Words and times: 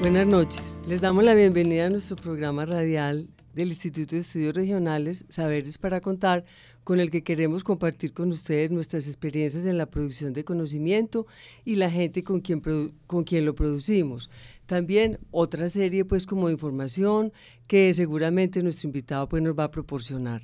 Buenas 0.00 0.28
noches. 0.28 0.78
Les 0.86 1.00
damos 1.00 1.24
la 1.24 1.34
bienvenida 1.34 1.86
a 1.86 1.90
nuestro 1.90 2.14
programa 2.14 2.64
radial 2.64 3.28
del 3.52 3.70
Instituto 3.70 4.14
de 4.14 4.20
Estudios 4.20 4.54
Regionales 4.54 5.24
Saberes 5.28 5.76
para 5.76 6.00
Contar, 6.00 6.44
con 6.84 7.00
el 7.00 7.10
que 7.10 7.24
queremos 7.24 7.64
compartir 7.64 8.12
con 8.12 8.28
ustedes 8.28 8.70
nuestras 8.70 9.08
experiencias 9.08 9.66
en 9.66 9.76
la 9.76 9.86
producción 9.86 10.32
de 10.32 10.44
conocimiento 10.44 11.26
y 11.64 11.74
la 11.74 11.90
gente 11.90 12.22
con 12.22 12.40
quien, 12.40 12.62
con 13.08 13.24
quien 13.24 13.44
lo 13.44 13.56
producimos. 13.56 14.30
También 14.66 15.18
otra 15.32 15.68
serie 15.68 16.04
pues 16.04 16.26
como 16.26 16.46
de 16.46 16.52
información 16.52 17.32
que 17.66 17.92
seguramente 17.92 18.62
nuestro 18.62 18.86
invitado 18.86 19.28
pues 19.28 19.42
nos 19.42 19.58
va 19.58 19.64
a 19.64 19.70
proporcionar. 19.72 20.42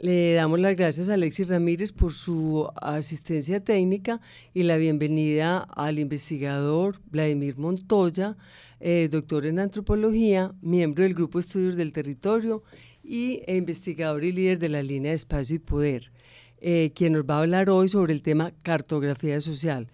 Le 0.00 0.34
damos 0.34 0.60
las 0.60 0.76
gracias 0.76 1.08
a 1.08 1.14
Alexis 1.14 1.48
Ramírez 1.48 1.90
por 1.90 2.12
su 2.12 2.70
asistencia 2.80 3.58
técnica 3.58 4.20
y 4.54 4.62
la 4.62 4.76
bienvenida 4.76 5.58
al 5.58 5.98
investigador 5.98 7.00
Vladimir 7.10 7.56
Montoya, 7.58 8.36
eh, 8.78 9.08
doctor 9.10 9.44
en 9.44 9.58
antropología, 9.58 10.52
miembro 10.62 11.02
del 11.02 11.14
Grupo 11.14 11.40
Estudios 11.40 11.74
del 11.74 11.92
Territorio 11.92 12.62
y 13.02 13.42
investigador 13.48 14.22
y 14.22 14.30
líder 14.30 14.60
de 14.60 14.68
la 14.68 14.84
línea 14.84 15.12
espacio 15.12 15.56
y 15.56 15.58
poder, 15.58 16.12
eh, 16.60 16.92
quien 16.94 17.14
nos 17.14 17.24
va 17.24 17.38
a 17.38 17.40
hablar 17.40 17.68
hoy 17.68 17.88
sobre 17.88 18.12
el 18.12 18.22
tema 18.22 18.52
cartografía 18.62 19.40
social. 19.40 19.88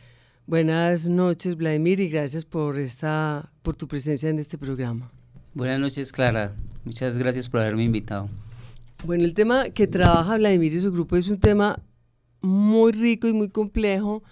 Buenas 0.47 1.09
noches, 1.09 1.57
Vladimir, 1.57 2.01
y 2.01 2.11
gracias 2.11 2.45
por, 2.45 2.79
esta, 2.79 3.51
por 3.63 3.75
tu 3.75 3.89
presencia 3.89 4.29
en 4.29 4.39
este 4.39 4.59
programa. 4.59 5.11
Buenas 5.55 5.81
noches, 5.81 6.13
Clara. 6.13 6.55
Muchas 6.85 7.17
gracias 7.17 7.49
por 7.49 7.61
haberme 7.61 7.85
invitado. 7.85 8.29
Bueno, 9.05 9.25
el 9.25 9.35
tema 9.35 9.69
que 9.69 9.87
trabaja 9.87 10.39
Vladimir 10.39 10.73
y 10.73 10.81
su 10.81 10.91
grupo 10.91 11.17
es 11.17 11.29
un 11.29 11.39
tema 11.39 11.79
muy 12.41 12.93
rico 12.93 13.29
y 13.29 13.35
muy 13.35 13.51
complejo. 13.51 14.23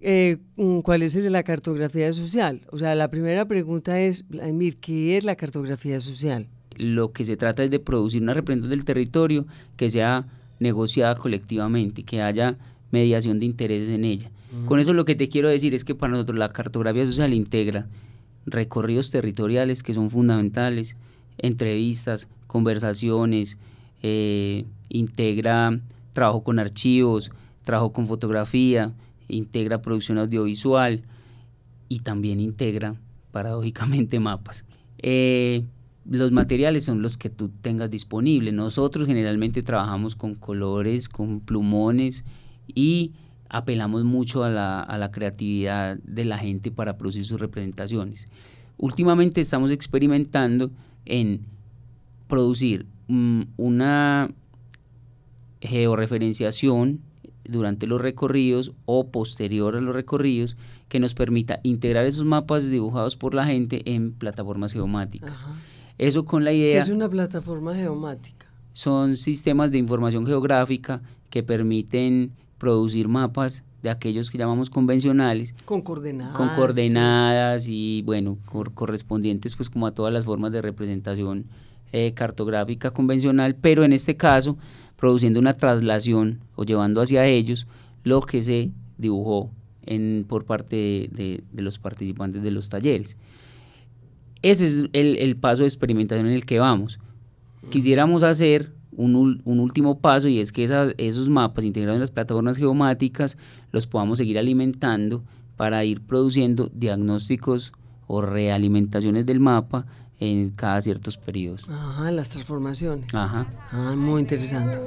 Eh, 0.00 0.38
mm, 0.56 0.80
¿Cuál 0.80 1.02
es 1.02 1.16
el 1.16 1.24
de 1.24 1.30
la 1.30 1.42
cartografía 1.42 2.12
social? 2.12 2.60
O 2.70 2.78
sea, 2.78 2.94
la 2.94 3.10
primera 3.10 3.46
pregunta 3.46 4.00
es, 4.00 4.28
Vladimir, 4.28 4.76
¿qué 4.76 5.16
es 5.16 5.24
la 5.24 5.34
cartografía 5.34 5.98
social? 5.98 6.46
Lo 6.76 7.12
que 7.12 7.24
se 7.24 7.36
trata 7.36 7.64
es 7.64 7.70
de 7.70 7.80
producir 7.80 8.22
una 8.22 8.32
representación 8.32 8.70
del 8.70 8.84
territorio 8.84 9.46
que 9.76 9.90
sea 9.90 10.26
negociada 10.60 11.16
colectivamente, 11.16 12.04
que 12.04 12.22
haya 12.22 12.56
mediación 12.92 13.40
de 13.40 13.46
intereses 13.46 13.88
en 13.88 14.04
ella. 14.04 14.30
Con 14.66 14.78
eso 14.78 14.92
lo 14.92 15.04
que 15.04 15.14
te 15.14 15.28
quiero 15.28 15.48
decir 15.48 15.74
es 15.74 15.82
que 15.82 15.94
para 15.94 16.12
nosotros 16.12 16.38
la 16.38 16.50
cartografía 16.50 17.06
social 17.06 17.32
integra 17.32 17.86
recorridos 18.44 19.10
territoriales 19.10 19.82
que 19.82 19.94
son 19.94 20.10
fundamentales, 20.10 20.94
entrevistas, 21.38 22.28
conversaciones, 22.46 23.56
eh, 24.02 24.64
integra 24.88 25.78
trabajo 26.12 26.42
con 26.44 26.58
archivos, 26.58 27.30
trabajo 27.64 27.92
con 27.92 28.06
fotografía, 28.06 28.92
integra 29.28 29.82
producción 29.82 30.18
audiovisual 30.18 31.02
y 31.88 32.00
también 32.00 32.40
integra, 32.40 32.96
paradójicamente, 33.30 34.20
mapas. 34.20 34.64
Eh, 34.98 35.64
los 36.08 36.32
materiales 36.32 36.84
son 36.84 37.02
los 37.02 37.16
que 37.16 37.30
tú 37.30 37.48
tengas 37.48 37.90
disponibles. 37.90 38.52
Nosotros 38.52 39.06
generalmente 39.06 39.62
trabajamos 39.62 40.16
con 40.16 40.34
colores, 40.34 41.08
con 41.08 41.40
plumones 41.40 42.24
y 42.66 43.12
apelamos 43.48 44.02
mucho 44.04 44.42
a 44.44 44.50
la, 44.50 45.10
creatividad 45.12 45.98
de 45.98 46.24
la 46.24 46.38
gente 46.38 46.70
para 46.70 46.96
producir 46.96 47.24
sus 47.24 47.38
representaciones. 47.38 48.26
Últimamente 48.78 49.40
estamos 49.40 49.70
experimentando 49.70 50.70
en 51.04 51.42
producir 52.26 52.86
una 53.08 54.30
georreferenciación 55.60 57.00
durante 57.44 57.86
los 57.86 58.00
recorridos 58.00 58.72
o 58.84 59.08
posterior 59.08 59.76
a 59.76 59.80
los 59.80 59.94
recorridos 59.94 60.56
que 60.88 61.00
nos 61.00 61.14
permita 61.14 61.60
integrar 61.62 62.04
esos 62.04 62.24
mapas 62.24 62.68
dibujados 62.68 63.16
por 63.16 63.34
la 63.34 63.44
gente 63.46 63.82
en 63.94 64.12
plataformas 64.12 64.72
geomáticas. 64.72 65.42
Ajá. 65.44 65.54
Eso 65.98 66.24
con 66.24 66.44
la 66.44 66.50
¿Qué 66.50 66.56
idea 66.58 66.82
es 66.82 66.88
una 66.88 67.08
plataforma 67.08 67.74
geomática? 67.74 68.46
son 68.72 69.16
sistemas 69.18 69.70
de 69.70 69.78
información 69.78 70.24
geográfica 70.26 71.02
que 71.30 71.42
permiten 71.42 72.32
producir 72.58 73.06
mapas 73.08 73.64
de 73.82 73.90
aquellos 73.90 74.30
que 74.30 74.38
llamamos 74.38 74.70
convencionales 74.70 75.54
Con 75.66 75.82
coordenadas. 75.82 76.36
con 76.36 76.48
coordenadas 76.50 77.66
y 77.68 78.00
bueno 78.02 78.38
cor- 78.46 78.72
correspondientes 78.72 79.56
pues 79.56 79.68
como 79.68 79.86
a 79.86 79.90
todas 79.92 80.12
las 80.12 80.24
formas 80.24 80.52
de 80.52 80.62
representación 80.62 81.44
eh, 81.92 82.12
cartográfica 82.14 82.90
convencional 82.90 83.54
pero 83.54 83.84
en 83.84 83.92
este 83.92 84.16
caso 84.16 84.56
produciendo 84.96 85.38
una 85.40 85.54
traslación 85.54 86.40
o 86.56 86.64
llevando 86.64 87.00
hacia 87.00 87.26
ellos 87.26 87.66
lo 88.04 88.20
que 88.22 88.42
se 88.42 88.70
dibujó 88.98 89.50
en, 89.84 90.24
por 90.28 90.44
parte 90.44 90.76
de, 90.76 91.08
de- 91.12 91.44
de 91.52 91.62
los 91.62 91.78
participantes 91.78 92.42
de 92.42 92.50
los 92.52 92.68
talleres. 92.68 93.16
Ese 94.42 94.66
es 94.66 94.74
el, 94.92 95.16
el 95.18 95.36
paso 95.36 95.62
de 95.62 95.68
experimentación 95.68 96.26
en 96.26 96.32
el 96.32 96.44
que 96.46 96.58
vamos. 96.58 96.98
Quisiéramos 97.70 98.22
hacer 98.24 98.72
un, 98.94 99.40
último 99.44 99.98
paso 100.00 100.28
y 100.28 100.38
es 100.40 100.52
que 100.52 100.64
esa- 100.64 100.92
esos 100.98 101.28
mapas 101.28 101.64
integrados 101.64 101.96
en 101.96 102.00
las 102.00 102.10
plataformas 102.10 102.56
geomáticas 102.56 103.38
los 103.70 103.86
podamos 103.86 104.18
seguir 104.18 104.38
alimentando 104.38 105.22
para 105.56 105.84
ir 105.84 106.00
produciendo 106.00 106.70
diagnósticos 106.74 107.72
o 108.08 108.20
realimentaciones 108.20 109.24
del 109.26 109.38
mapa 109.40 109.86
en 110.22 110.50
cada 110.50 110.80
ciertos 110.80 111.16
periodos. 111.16 111.66
Ajá, 111.68 112.12
las 112.12 112.28
transformaciones. 112.28 113.12
Ajá. 113.12 113.46
Ah, 113.72 113.94
muy 113.96 114.20
interesante. 114.20 114.78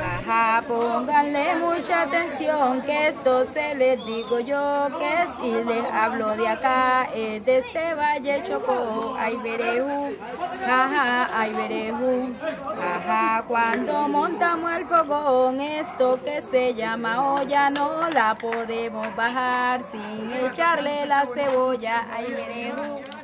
Ajá, 0.00 0.64
pónganle 0.66 1.56
mucha 1.60 2.02
atención 2.02 2.80
que 2.82 3.08
esto 3.08 3.44
se 3.44 3.74
les 3.74 3.98
digo 4.06 4.40
yo 4.40 4.88
que 4.98 5.14
si 5.42 5.52
les 5.64 5.84
hablo 5.92 6.34
de 6.36 6.48
acá, 6.48 7.04
es 7.14 7.44
de 7.44 7.58
este 7.58 7.94
valle 7.94 8.42
Chocó, 8.44 9.14
ay 9.18 9.36
verejú, 9.42 10.14
ajá, 10.64 11.28
ay 11.38 11.52
verejú, 11.52 12.32
ajá, 12.80 13.44
cuando 13.46 14.08
montamos 14.08 14.72
el 14.72 14.86
fogón, 14.86 15.60
esto 15.60 16.18
que 16.24 16.40
se 16.40 16.74
llama 16.74 17.34
olla 17.34 17.68
no 17.68 18.08
la 18.08 18.36
podemos 18.36 19.14
bajar 19.14 19.82
sin 19.84 20.32
echarle 20.32 21.04
la 21.06 21.26
cebolla, 21.26 22.06
ay 22.10 22.26
verejú. 22.32 23.21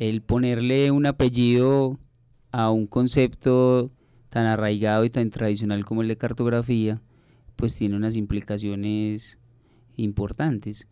El 0.00 0.22
ponerle 0.22 0.90
un 0.90 1.04
apellido 1.04 1.98
a 2.52 2.70
un 2.70 2.86
concepto 2.86 3.90
tan 4.30 4.46
arraigado 4.46 5.04
y 5.04 5.10
tan 5.10 5.28
tradicional 5.28 5.84
como 5.84 6.00
el 6.00 6.08
de 6.08 6.16
cartografía, 6.16 7.02
pues 7.54 7.76
tiene 7.76 7.96
unas 7.96 8.16
implicaciones 8.16 9.38
importantes. 9.96 10.88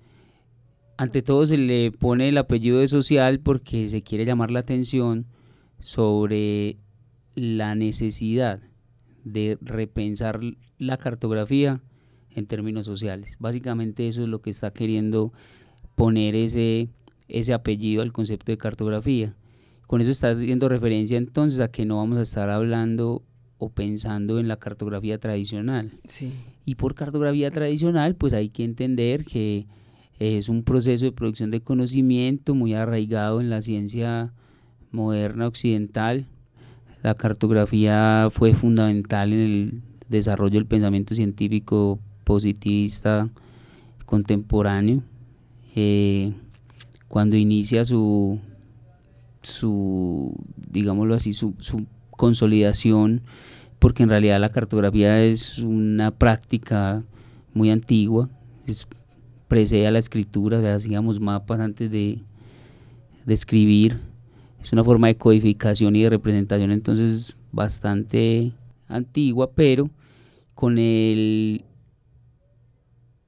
Ante 0.99 1.23
todo 1.23 1.47
se 1.47 1.57
le 1.57 1.91
pone 1.91 2.29
el 2.29 2.37
apellido 2.37 2.81
de 2.81 2.87
social 2.87 3.41
porque 3.41 3.89
se 3.89 4.03
quiere 4.03 4.27
llamar 4.27 4.51
la 4.51 4.61
atención 4.61 5.25
sobre 5.79 6.77
la 7.35 7.75
necesidad 7.75 8.61
de 9.25 9.57
repensar 9.63 10.39
la 10.77 10.99
cartografía 10.99 11.81
en 12.31 12.47
términos 12.47 12.85
sociales. 12.85 13.37
Básicamente 13.39 14.07
eso 14.07 14.21
es 14.21 14.29
lo 14.29 14.43
que 14.43 14.51
está 14.51 14.71
queriendo 14.71 15.33
poner 15.95 16.35
ese, 16.35 16.91
ese 17.29 17.53
apellido 17.53 18.03
al 18.03 18.13
concepto 18.13 18.53
de 18.53 18.59
cartografía. 18.59 19.35
Con 19.87 20.01
eso 20.01 20.11
está 20.11 20.31
haciendo 20.31 20.69
referencia 20.69 21.17
entonces 21.17 21.61
a 21.61 21.69
que 21.69 21.87
no 21.87 21.97
vamos 21.97 22.19
a 22.19 22.23
estar 22.23 22.51
hablando 22.51 23.23
o 23.59 23.71
pensando 23.71 24.39
en 24.39 24.49
la 24.49 24.57
cartografía 24.57 25.19
tradicional. 25.19 25.91
Sí. 26.05 26.33
Y 26.65 26.75
por 26.75 26.95
cartografía 26.95 27.51
tradicional, 27.51 28.15
pues 28.15 28.33
hay 28.33 28.51
que 28.51 28.65
entender 28.65 29.25
que 29.25 29.67
es 30.19 30.49
un 30.49 30.63
proceso 30.63 31.05
de 31.05 31.13
producción 31.13 31.51
de 31.51 31.61
conocimiento 31.61 32.55
muy 32.55 32.75
arraigado 32.75 33.41
en 33.41 33.51
la 33.51 33.63
ciencia 33.63 34.33
moderna 34.91 35.47
occidental. 35.47 36.27
La 37.03 37.15
cartografía 37.15 38.29
fue 38.31 38.55
fundamental 38.55 39.33
en 39.33 39.39
el 39.39 39.83
desarrollo 40.09 40.55
del 40.55 40.67
pensamiento 40.67 41.15
científico 41.15 41.99
positivista 42.25 43.29
contemporáneo. 44.05 45.03
Eh, 45.77 46.33
cuando 47.09 47.37
inicia 47.37 47.85
su, 47.85 48.39
su 49.43 50.35
digámoslo 50.71 51.15
así, 51.15 51.33
su, 51.33 51.55
consolidación, 52.11 53.23
porque 53.79 54.03
en 54.03 54.09
realidad 54.09 54.41
la 54.41 54.49
cartografía 54.49 55.23
es 55.23 55.61
una 55.61 56.11
práctica 56.11 57.05
muy 57.55 57.71
antigua, 57.71 58.29
es, 58.67 58.89
precede 59.47 59.87
a 59.87 59.93
la 59.93 60.01
escritura, 60.01 60.59
o 60.59 60.67
hacíamos 60.67 61.21
mapas 61.21 61.61
antes 61.61 61.91
de, 61.91 62.19
de 63.25 63.35
escribir, 63.35 64.01
es 64.61 64.73
una 64.73 64.83
forma 64.83 65.07
de 65.07 65.17
codificación 65.17 65.95
y 65.95 66.03
de 66.03 66.11
representación 66.11 66.73
entonces 66.73 67.37
bastante 67.53 68.53
antigua, 68.89 69.53
pero 69.55 69.89
con 70.55 70.77
el 70.79 71.65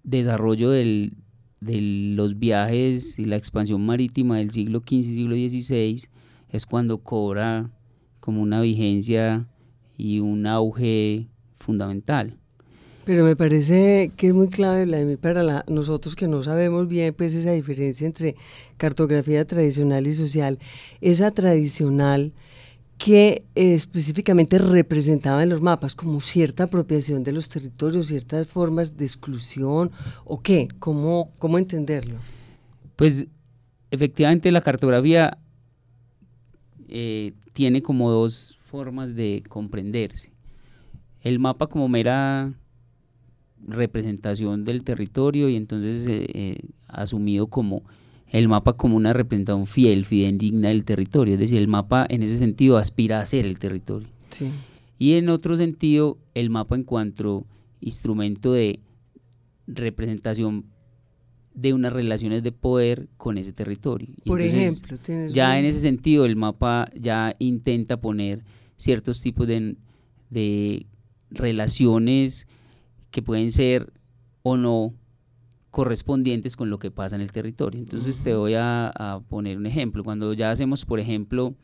desarrollo 0.02 0.70
del, 0.70 1.12
de 1.60 1.80
los 1.80 2.38
viajes 2.38 3.18
y 3.18 3.26
la 3.26 3.36
expansión 3.36 3.84
marítima 3.84 4.38
del 4.38 4.50
siglo 4.50 4.80
XV 4.80 4.92
y 4.92 5.02
siglo 5.02 5.34
XVI 5.34 6.02
es 6.50 6.66
cuando 6.66 6.98
cobra 6.98 7.70
como 8.20 8.42
una 8.42 8.60
vigencia 8.60 9.46
y 9.96 10.20
un 10.20 10.46
auge 10.46 11.28
fundamental. 11.58 12.36
Pero 13.04 13.24
me 13.24 13.34
parece 13.34 14.12
que 14.16 14.28
es 14.28 14.34
muy 14.34 14.48
clave, 14.48 14.84
Vladimir, 14.84 15.18
para 15.18 15.64
nosotros 15.68 16.14
que 16.14 16.28
no 16.28 16.42
sabemos 16.42 16.86
bien 16.86 17.14
pues 17.14 17.34
esa 17.34 17.52
diferencia 17.52 18.06
entre 18.06 18.36
cartografía 18.76 19.44
tradicional 19.46 20.06
y 20.06 20.12
social. 20.12 20.58
Esa 21.00 21.30
tradicional 21.30 22.32
que 23.00 23.46
específicamente 23.54 24.58
representaba 24.58 25.42
en 25.42 25.48
los 25.48 25.62
mapas 25.62 25.94
como 25.94 26.20
cierta 26.20 26.64
apropiación 26.64 27.24
de 27.24 27.32
los 27.32 27.48
territorios, 27.48 28.08
ciertas 28.08 28.46
formas 28.46 28.98
de 28.98 29.06
exclusión 29.06 29.90
o 30.26 30.42
qué, 30.42 30.68
cómo, 30.78 31.32
cómo 31.38 31.56
entenderlo. 31.56 32.18
Pues 32.96 33.26
efectivamente 33.90 34.52
la 34.52 34.60
cartografía 34.60 35.38
eh, 36.88 37.32
tiene 37.54 37.80
como 37.80 38.10
dos 38.10 38.58
formas 38.66 39.14
de 39.14 39.44
comprenderse. 39.48 40.30
El 41.22 41.38
mapa 41.38 41.68
como 41.68 41.88
mera 41.88 42.52
representación 43.66 44.66
del 44.66 44.84
territorio 44.84 45.48
y 45.48 45.56
entonces 45.56 46.06
eh, 46.06 46.26
eh, 46.34 46.60
asumido 46.86 47.46
como 47.46 47.82
el 48.30 48.48
mapa 48.48 48.74
como 48.74 48.96
una 48.96 49.12
representación 49.12 49.66
fiel, 49.66 50.04
fidedigna 50.04 50.68
del 50.68 50.84
territorio, 50.84 51.34
es 51.34 51.40
decir, 51.40 51.58
el 51.58 51.68
mapa 51.68 52.06
en 52.08 52.22
ese 52.22 52.36
sentido 52.36 52.76
aspira 52.76 53.20
a 53.20 53.26
ser 53.26 53.46
el 53.46 53.58
territorio. 53.58 54.08
Y 54.98 55.14
en 55.14 55.28
otro 55.28 55.56
sentido, 55.56 56.18
el 56.34 56.50
mapa 56.50 56.76
en 56.76 56.84
cuanto 56.84 57.46
instrumento 57.80 58.52
de 58.52 58.80
representación 59.66 60.66
de 61.54 61.74
unas 61.74 61.92
relaciones 61.92 62.42
de 62.42 62.52
poder 62.52 63.08
con 63.16 63.36
ese 63.36 63.52
territorio. 63.52 64.08
Por 64.24 64.40
ejemplo, 64.40 64.96
ya 65.32 65.58
en 65.58 65.64
ese 65.64 65.80
sentido 65.80 66.24
el 66.24 66.36
mapa 66.36 66.88
ya 66.94 67.34
intenta 67.38 68.00
poner 68.00 68.44
ciertos 68.76 69.20
tipos 69.20 69.48
de, 69.48 69.76
de 70.30 70.86
relaciones 71.30 72.46
que 73.10 73.22
pueden 73.22 73.50
ser 73.50 73.92
o 74.42 74.56
no 74.56 74.94
correspondientes 75.70 76.56
con 76.56 76.70
lo 76.70 76.78
que 76.78 76.90
pasa 76.90 77.16
en 77.16 77.22
el 77.22 77.32
territorio. 77.32 77.80
Entonces 77.80 78.22
te 78.22 78.34
voy 78.34 78.54
a, 78.56 79.20
poner 79.28 79.56
un 79.56 79.66
ejemplo. 79.66 80.04
Cuando 80.04 80.32
ya 80.32 80.50
hacemos, 80.50 80.84
por 80.84 81.00
ejemplo, 81.00 81.54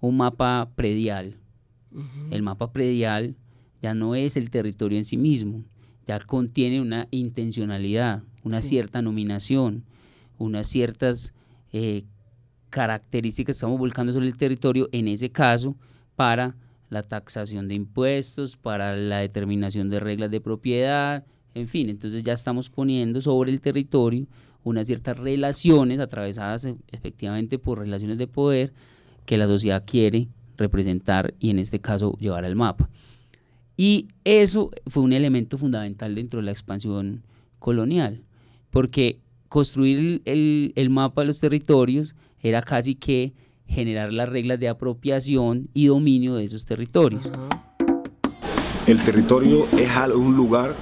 un 0.00 0.16
mapa 0.16 0.70
predial, 0.74 1.36
el 2.30 2.42
mapa 2.42 2.72
predial 2.72 3.36
ya 3.82 3.94
no 3.94 4.14
es 4.14 4.36
el 4.36 4.50
territorio 4.50 4.98
en 4.98 5.04
sí 5.04 5.16
mismo, 5.16 5.64
ya 6.06 6.18
contiene 6.20 6.80
una 6.80 7.08
intencionalidad, 7.10 8.22
una 8.42 8.62
cierta 8.62 9.02
nominación, 9.02 9.84
unas 10.38 10.66
ciertas 10.66 11.34
eh, 11.72 12.04
características 12.70 13.46
que 13.46 13.56
estamos 13.56 13.78
volcando 13.78 14.12
sobre 14.12 14.26
el 14.26 14.36
territorio, 14.36 14.88
en 14.92 15.08
ese 15.08 15.30
caso, 15.30 15.76
para 16.16 16.56
la 16.88 17.02
taxación 17.02 17.68
de 17.68 17.74
impuestos, 17.74 18.56
para 18.56 18.96
la 18.96 19.18
determinación 19.18 19.88
de 19.88 20.00
reglas 20.00 20.30
de 20.30 20.40
propiedad, 20.40 21.24
en 21.54 21.68
fin, 21.68 21.88
entonces 21.88 22.22
ya 22.22 22.32
estamos 22.32 22.68
poniendo 22.68 23.20
sobre 23.20 23.50
el 23.50 23.60
territorio 23.60 24.26
unas 24.62 24.86
ciertas 24.86 25.18
relaciones 25.18 26.00
atravesadas 26.00 26.64
e, 26.64 26.76
efectivamente 26.88 27.58
por 27.58 27.78
relaciones 27.78 28.18
de 28.18 28.26
poder 28.26 28.72
que 29.26 29.36
la 29.36 29.46
sociedad 29.46 29.84
quiere 29.86 30.28
representar 30.56 31.34
y 31.40 31.50
en 31.50 31.58
este 31.58 31.80
caso 31.80 32.16
llevar 32.18 32.44
al 32.44 32.56
mapa. 32.56 32.88
Y 33.76 34.08
eso 34.24 34.70
fue 34.86 35.02
un 35.02 35.12
elemento 35.12 35.56
fundamental 35.56 36.14
dentro 36.14 36.40
de 36.40 36.46
la 36.46 36.50
expansión 36.50 37.22
colonial, 37.58 38.22
porque 38.70 39.18
construir 39.48 40.20
el, 40.26 40.90
mapa 40.90 41.22
de 41.22 41.28
los 41.28 41.40
territorios 41.40 42.14
era 42.42 42.62
casi 42.62 42.94
que 42.94 43.32
generar 43.66 44.12
las 44.12 44.28
reglas 44.28 44.60
de 44.60 44.68
apropiación 44.68 45.68
y 45.72 45.86
dominio 45.86 46.34
de 46.34 46.44
esos 46.44 46.66
territorios. 46.66 47.30
El 48.86 49.02
territorio 49.04 49.66
es 49.78 49.88
un 50.14 50.36
lugar 50.36 50.74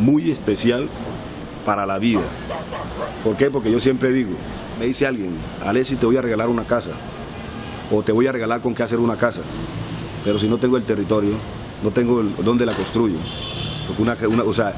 muy 0.00 0.30
especial 0.30 0.88
para 1.64 1.86
la 1.86 1.98
vida. 1.98 2.22
¿Por 3.22 3.36
qué? 3.36 3.50
Porque 3.50 3.70
yo 3.70 3.80
siempre 3.80 4.12
digo, 4.12 4.30
me 4.78 4.86
dice 4.86 5.06
alguien, 5.06 5.32
Alessi 5.64 5.96
te 5.96 6.06
voy 6.06 6.16
a 6.16 6.22
regalar 6.22 6.48
una 6.48 6.64
casa, 6.64 6.90
o 7.90 8.02
te 8.02 8.12
voy 8.12 8.26
a 8.26 8.32
regalar 8.32 8.60
con 8.60 8.74
qué 8.74 8.82
hacer 8.82 8.98
una 8.98 9.16
casa, 9.16 9.40
pero 10.24 10.38
si 10.38 10.48
no 10.48 10.58
tengo 10.58 10.76
el 10.76 10.84
territorio, 10.84 11.32
no 11.82 11.90
tengo 11.90 12.22
dónde 12.22 12.66
la 12.66 12.72
construyo. 12.72 13.16
Porque 13.86 14.26
una, 14.26 14.42
o 14.42 14.54
sea, 14.54 14.74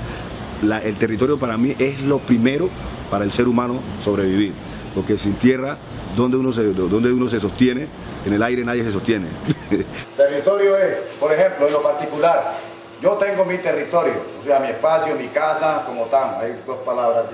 el 0.84 0.96
territorio 0.96 1.38
para 1.38 1.56
mí 1.56 1.74
es 1.78 2.00
lo 2.02 2.18
primero 2.18 2.68
para 3.10 3.24
el 3.24 3.32
ser 3.32 3.48
humano 3.48 3.80
sobrevivir 4.02 4.52
porque 4.94 5.18
sin 5.18 5.34
tierra, 5.34 5.76
donde 6.16 6.36
uno 6.36 6.52
se, 6.52 6.62
uno 6.62 7.28
se 7.28 7.40
sostiene, 7.40 7.88
en 8.24 8.32
el 8.32 8.42
aire 8.42 8.64
nadie 8.64 8.84
se 8.84 8.92
sostiene. 8.92 9.26
Territorio 10.16 10.76
es, 10.76 10.96
por 11.18 11.32
ejemplo, 11.32 11.66
en 11.66 11.72
lo 11.72 11.82
particular, 11.82 12.54
yo 13.02 13.14
tengo 13.14 13.44
mi 13.44 13.58
territorio, 13.58 14.14
o 14.40 14.44
sea, 14.44 14.60
mi 14.60 14.68
espacio, 14.68 15.16
mi 15.16 15.26
casa, 15.26 15.82
como 15.84 16.04
tal, 16.04 16.36
hay 16.40 16.62
dos 16.64 16.78
palabras 16.78 17.24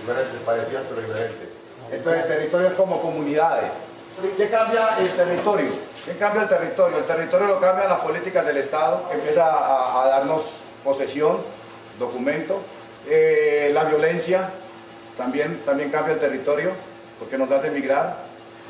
diferentes, 0.00 0.40
parecidas 0.44 0.84
pero 0.88 1.02
diferentes. 1.02 1.48
Entonces 1.92 2.22
el 2.22 2.28
territorio 2.28 2.68
es 2.68 2.74
como 2.74 3.00
comunidades. 3.02 3.70
¿Qué 4.36 4.48
cambia 4.48 4.88
el 4.98 5.08
territorio? 5.10 5.70
¿Qué 6.04 6.12
cambia 6.12 6.42
el 6.42 6.48
territorio? 6.48 6.98
El 6.98 7.04
territorio 7.04 7.46
lo 7.46 7.60
cambia 7.60 7.86
las 7.86 8.00
políticas 8.00 8.46
del 8.46 8.56
Estado, 8.56 9.04
empieza 9.12 9.44
a, 9.46 10.08
darnos 10.08 10.44
posesión, 10.82 11.36
documento, 11.98 12.60
eh, 13.06 13.70
la 13.74 13.84
violencia, 13.84 14.48
también, 15.16 15.60
también 15.66 15.90
cambia 15.90 16.14
el 16.14 16.20
territorio, 16.20 16.70
porque 17.18 17.36
nos 17.36 17.50
hace 17.50 17.70
migrar 17.70 18.16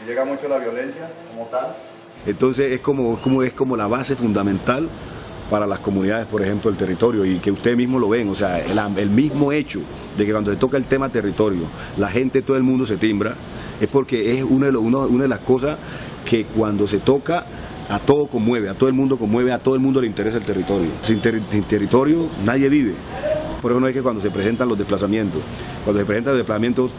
y 0.03 0.09
llega 0.09 0.25
mucho 0.25 0.49
la 0.49 0.59
violencia 0.59 1.09
como 1.31 1.47
tal. 1.47 1.69
Entonces 2.27 2.73
es 2.73 2.81
como, 2.81 3.21
como, 3.23 3.45
es 3.45 3.53
como 3.53 3.77
la 3.77 3.87
base 3.87 4.17
fundamental 4.17 4.91
para 5.51 5.67
las 5.67 5.79
comunidades, 5.81 6.27
por 6.27 6.43
ejemplo, 6.43 6.71
del 6.71 6.79
territorio, 6.79 7.25
y 7.25 7.39
que 7.39 7.51
ustedes 7.51 7.77
mismos 7.77 8.01
lo 8.01 8.09
ven, 8.09 8.29
o 8.29 8.35
sea, 8.35 8.59
el, 8.61 9.11
mismo 9.11 9.53
hecho 9.53 9.81
de 10.17 10.27
que 10.27 10.33
cuando 10.33 10.51
se 10.51 10.57
toca 10.57 10.77
el 10.77 10.85
tema 10.85 11.09
territorio, 11.09 11.63
la 11.97 12.09
gente, 12.09 12.43
todo 12.43 12.57
el 12.57 12.63
mundo 12.63 12.85
se 12.87 12.97
timbra, 12.97 13.35
es 13.81 13.89
porque 13.89 14.39
es 14.39 14.45
una 14.45 14.67
de, 14.71 14.77
una 14.77 15.23
de 15.23 15.29
las 15.29 15.41
cosas 15.41 15.79
que 16.25 16.45
cuando 16.45 16.87
se 16.87 16.99
toca 16.99 17.47
a 17.89 17.99
todo 17.99 18.27
conmueve, 18.27 18.69
a 18.69 18.75
todo 18.75 18.89
el 18.89 18.95
mundo 18.95 19.17
conmueve, 19.17 19.53
a 19.53 19.59
todo 19.59 19.75
el 19.75 19.81
mundo 19.81 20.01
le 20.01 20.07
interesa 20.07 20.37
el 20.37 20.45
territorio. 20.45 20.91
sin 21.01 21.21
territorio 21.21 22.29
nadie 22.45 22.69
vive. 22.69 22.95
Por 23.63 23.73
eso 23.73 23.81
no 23.81 23.89
es 23.89 23.95
que 23.95 24.03
cuando 24.03 24.21
se 24.21 24.31
presentan 24.31 24.69
los 24.69 24.79
desplazamientos, 24.79 25.43
cuando 25.85 26.01
se 26.01 26.07
presentan 26.07 26.35
los 26.35 26.41
desplazamientos, 26.41 26.91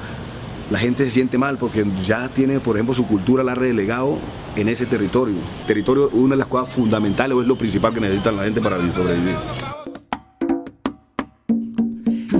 la 0.70 0.78
gente 0.78 1.04
se 1.06 1.12
siente 1.12 1.38
mal 1.38 1.58
porque 1.58 1.84
ya 2.06 2.30
tiene, 2.30 2.60
por 2.60 2.76
ejemplo, 2.76 2.94
su 2.94 3.06
cultura 3.08 3.44
la 3.44 3.54
ha 3.54 3.56
relegado 3.56 4.20
en 4.56 4.70
ese 4.70 4.86
territorio. 4.86 5.36
territorio 5.66 6.10
una 6.10 6.36
de 6.36 6.40
las 6.40 6.48
cosas 6.48 6.74
fundamentales 6.74 7.36
o 7.36 7.42
es 7.42 7.48
lo 7.48 7.58
principal 7.58 7.94
que 7.94 8.00
necesita 8.00 8.32
la 8.32 8.44
gente 8.44 8.62
para 8.62 8.78
sobrevivir. 8.94 9.36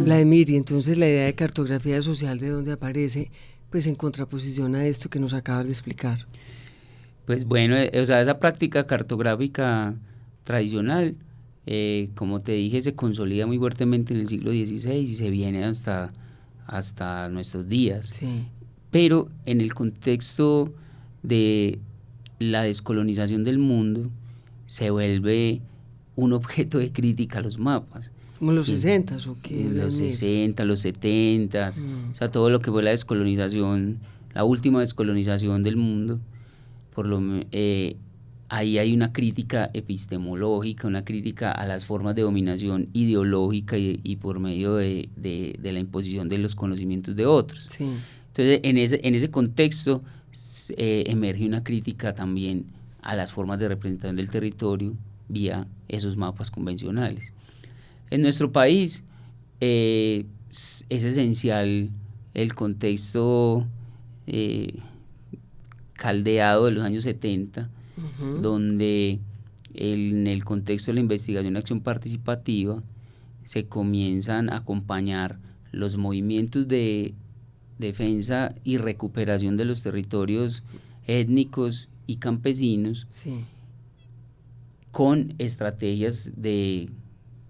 Vladimir, 0.04 0.50
y 0.50 0.56
entonces 0.56 0.98
la 0.98 1.08
idea 1.08 1.26
de 1.26 1.36
cartografía 1.36 2.02
social 2.02 2.40
de 2.40 2.50
dónde 2.50 2.72
aparece, 2.72 3.32
pues 3.70 3.88
en 3.88 3.96
contraposición 3.96 4.76
a 4.76 4.86
esto 4.86 5.10
que 5.10 5.20
nos 5.20 5.34
acabas 5.34 5.66
de 5.66 5.72
explicar. 5.72 6.28
Pues 7.26 7.46
bueno, 7.46 7.76
eh, 7.78 7.92
o 8.00 8.06
sea, 8.06 8.22
esa 8.22 8.40
práctica 8.40 8.86
cartográfica 8.86 9.96
tradicional, 10.44 11.16
eh, 11.66 12.10
como 12.16 12.40
te 12.42 12.54
dije, 12.54 12.82
se 12.82 12.96
consolida 12.96 13.46
muy 13.46 13.58
fuertemente 13.58 14.14
en 14.14 14.22
el 14.22 14.28
siglo 14.28 14.52
XVI 14.52 14.94
y 14.94 15.08
se 15.08 15.30
viene 15.30 15.64
hasta 15.64 16.12
hasta 16.70 17.30
nuestros 17.30 17.68
días. 17.68 18.22
Pero 18.92 19.30
en 19.46 19.60
el 19.60 19.74
contexto 19.74 20.72
de 21.24 21.80
la 22.40 22.64
descolonización 22.64 23.44
del 23.44 23.58
mundo, 23.58 24.10
se 24.68 24.92
vuelve 24.92 25.62
un 26.16 26.34
objeto 26.34 26.78
de 26.78 26.92
crítica 26.92 27.40
a 27.40 27.42
los 27.42 27.58
mapas. 27.58 28.12
Como 28.38 28.54
los 28.54 28.68
60 28.68 29.18
o 29.28 29.38
qué? 29.42 29.70
Los 29.70 29.96
60, 29.96 30.64
los 30.64 30.80
70, 30.82 31.72
mm. 31.72 32.12
o 32.12 32.16
sea, 32.16 32.32
todo 32.32 32.50
lo 32.50 32.60
que 32.60 32.72
fue 32.72 32.84
la 32.84 32.92
descolonización, 32.92 33.98
la 34.34 34.44
última 34.44 34.80
descolonización 34.80 35.64
del 35.64 35.76
mundo, 35.76 36.20
por 36.94 37.06
lo 37.06 37.22
eh, 37.52 37.98
ahí 38.50 38.80
hay 38.80 38.94
una 38.94 39.14
crítica 39.14 39.70
epistemológica, 39.74 40.88
una 40.88 41.06
crítica 41.06 41.52
a 41.52 41.66
las 41.66 41.86
formas 41.86 42.16
de 42.16 42.24
dominación 42.24 42.90
ideológica 42.94 43.78
y, 43.78 44.16
por 44.18 44.40
medio 44.40 44.76
de, 44.76 45.10
la 45.62 45.80
imposición 45.80 46.28
de 46.28 46.40
los 46.40 46.56
conocimientos 46.56 47.16
de 47.16 47.26
otros. 47.26 47.70
Entonces, 47.80 48.60
en 48.64 48.78
ese, 48.78 49.00
en 49.04 49.16
ese 49.16 49.30
contexto 49.30 50.04
eh, 50.76 51.04
emerge 51.08 51.46
una 51.46 51.64
crítica 51.64 52.14
también 52.14 52.66
a 53.02 53.16
las 53.16 53.32
formas 53.32 53.60
de 53.60 53.70
representación 53.70 54.16
del 54.16 54.30
territorio 54.30 54.94
vía 55.28 55.68
esos 55.88 56.18
mapas 56.18 56.52
convencionales. 56.52 57.34
En 58.10 58.22
nuestro 58.22 58.52
país 58.52 59.04
eh, 59.62 60.26
es 60.50 60.86
esencial 60.90 61.90
el 62.34 62.56
contexto 62.56 63.66
eh, 64.26 64.80
caldeado 65.94 66.66
de 66.66 66.72
los 66.72 66.84
años 66.84 67.04
70, 67.04 67.70
donde 68.42 69.20
en 69.74 70.28
el 70.28 70.44
contexto 70.44 70.92
de 70.92 70.96
la 70.96 71.02
investigación 71.02 71.56
y 71.56 71.58
acción 71.58 71.82
participativa 71.82 72.82
se 73.44 73.68
comienzan 73.68 74.50
a 74.50 74.58
acompañar 74.58 75.40
los 75.72 75.98
movimientos 75.98 76.68
de 76.68 77.14
defensa 77.78 78.54
y 78.64 78.78
recuperación 78.78 79.58
de 79.58 79.66
los 79.66 79.82
territorios 79.82 80.64
étnicos 81.08 81.90
y 82.08 82.18
campesinos 82.18 83.08
con 84.92 85.34
estrategias 85.38 86.32
de 86.36 86.90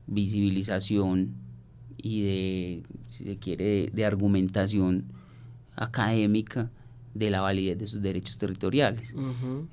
visibilización 0.08 1.36
y 1.98 2.22
de, 2.24 2.84
si 3.08 3.24
se 3.26 3.38
quiere, 3.38 3.90
de, 3.94 4.06
argumentación 4.06 5.06
académica 5.76 6.72
de 7.20 7.30
la 7.30 7.42
validez 7.42 7.78
de 7.78 7.86
sus 7.86 8.02
derechos 8.02 8.38
territoriales. 8.38 9.14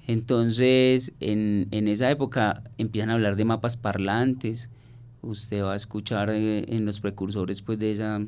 Entonces, 0.06 1.14
en, 1.20 1.68
en, 1.70 1.86
esa 1.86 2.10
época 2.10 2.64
empiezan 2.76 3.10
a 3.10 3.14
hablar 3.14 3.36
de 3.36 3.44
mapas 3.44 3.76
parlantes, 3.76 4.68
usted 5.22 5.62
va 5.62 5.74
a 5.74 5.76
escuchar 5.76 6.30
eh, 6.30 6.64
en 6.68 6.84
los 6.84 7.00
precursores 7.00 7.62
pues, 7.62 7.78
de 7.78 7.92
esa 7.92 8.20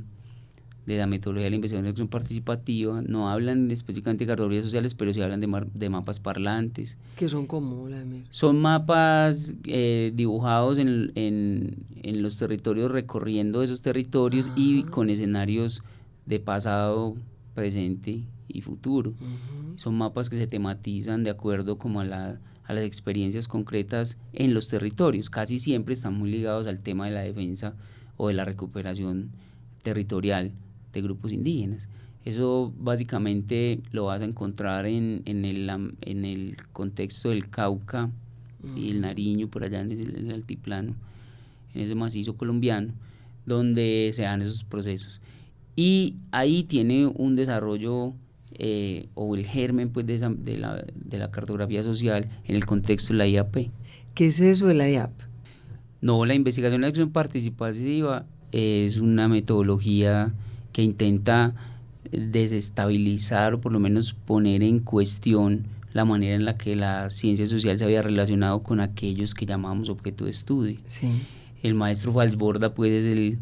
de 0.87 0.97
la 0.97 1.07
metodología 1.07 1.45
de 1.45 1.51
la 1.51 1.57
investigación 1.57 2.09
participativa, 2.09 3.03
no 3.03 3.29
hablan 3.29 3.71
específicamente 3.71 4.25
de 4.25 4.29
cartografías 4.29 4.65
sociales, 4.65 4.95
pero 4.95 5.13
sí 5.13 5.21
hablan 5.21 5.39
de, 5.39 5.67
de 5.75 5.91
mapas 5.91 6.19
parlantes. 6.19 6.97
¿Qué 7.15 7.29
son 7.29 7.47
como, 7.47 7.91
Son 8.31 8.59
mapas 8.59 9.55
eh, 9.65 10.13
dibujados 10.15 10.79
en, 10.79 11.13
en, 11.15 11.77
en, 12.03 12.23
los 12.23 12.39
territorios, 12.39 12.91
recorriendo 12.91 13.63
esos 13.63 13.83
territorios 13.83 14.51
y 14.57 14.85
ah. 14.85 14.91
con 14.91 15.11
escenarios 15.11 15.83
de 16.25 16.41
pasado, 16.41 17.17
presente 17.55 18.25
y 18.49 18.63
futuro. 18.63 19.15
Son 19.77 19.97
mapas 19.97 20.31
que 20.31 20.37
se 20.37 20.47
tematizan 20.47 21.23
de 21.25 21.31
acuerdo 21.31 21.79
como 21.79 22.01
a, 22.01 22.05
la, 22.05 22.41
a 22.65 22.73
las 22.73 22.85
experiencias 22.85 23.49
concretas 23.49 24.19
en 24.33 24.55
los 24.55 24.69
territorios. 24.69 25.31
Casi 25.31 25.59
siempre 25.59 25.95
están 25.95 26.15
muy 26.15 26.31
ligados 26.31 26.67
al 26.67 26.81
tema 26.81 27.07
de 27.07 27.13
la 27.13 27.21
defensa 27.21 27.75
o 28.17 28.29
de 28.29 28.35
la 28.35 28.45
recuperación 28.45 29.31
territorial 29.83 30.53
de 30.93 31.03
grupos 31.03 31.33
indígenas. 31.33 31.89
Eso 32.25 32.75
básicamente 32.79 33.81
lo 33.93 34.07
vas 34.07 34.21
a 34.21 34.25
encontrar 34.25 34.87
en, 34.87 35.23
en, 35.25 35.45
el, 35.45 35.71
en 36.03 36.25
el 36.25 36.57
contexto 36.73 37.31
del 37.31 37.49
Cauca 37.49 38.11
y 38.77 38.91
el 38.91 39.01
Nariño, 39.01 39.49
por 39.49 39.65
allá 39.65 39.81
en 39.81 39.93
el, 39.93 40.31
altiplano, 40.33 40.95
en 41.75 41.81
ese 41.81 41.95
macizo 41.95 42.37
colombiano, 42.37 42.93
donde 43.47 44.11
se 44.13 44.23
dan 44.23 44.43
esos 44.43 44.65
procesos. 44.65 45.21
Y 45.77 46.17
ahí 46.33 46.65
tiene 46.65 47.07
un 47.07 47.37
desarrollo 47.37 48.13
eh, 48.59 49.09
o 49.15 49.37
el 49.37 49.47
germen 49.47 49.91
pues, 49.91 50.07
de, 50.07 50.19
de, 50.19 50.59
la, 50.59 50.85
de 50.95 51.19
la 51.19 51.31
cartografía 51.31 51.83
social 51.83 52.29
en 52.45 52.57
el 52.57 52.67
contexto 52.67 53.13
de 53.13 53.19
la 53.19 53.27
IAP. 53.27 53.71
¿Qué 54.15 54.27
es 54.27 54.41
eso 54.41 54.67
de 54.67 54.75
la 54.75 54.89
IAP? 54.89 55.13
No, 56.01 56.25
la 56.25 56.35
investigación 56.35 56.81
de 56.81 56.89
acción 56.89 57.11
participativa 57.11 58.27
es 58.53 58.99
una 58.99 59.29
metodología 59.29 60.33
que 60.73 60.83
intenta 60.83 61.55
desestabilizar 62.11 63.55
o 63.55 63.61
por 63.61 63.73
lo 63.73 63.81
menos 63.81 64.13
poner 64.13 64.63
en 64.63 64.81
cuestión 64.81 65.65
la 65.93 66.05
manera 66.05 66.35
en 66.35 66.45
la 66.45 66.55
que 66.55 66.77
la 66.77 67.11
ciencia 67.11 67.47
social 67.47 67.79
se 67.79 67.85
había 67.85 68.03
relacionado 68.03 68.63
con 68.63 68.81
aquellos 68.81 69.35
que 69.35 69.47
llamamos 69.47 69.89
objeto 69.89 70.25
de 70.25 70.31
estudio. 70.31 70.77
El 71.63 71.75
maestro 71.75 72.13
Falsborda 72.13 72.75
pues 72.75 72.93
es 72.93 73.05
el, 73.05 73.39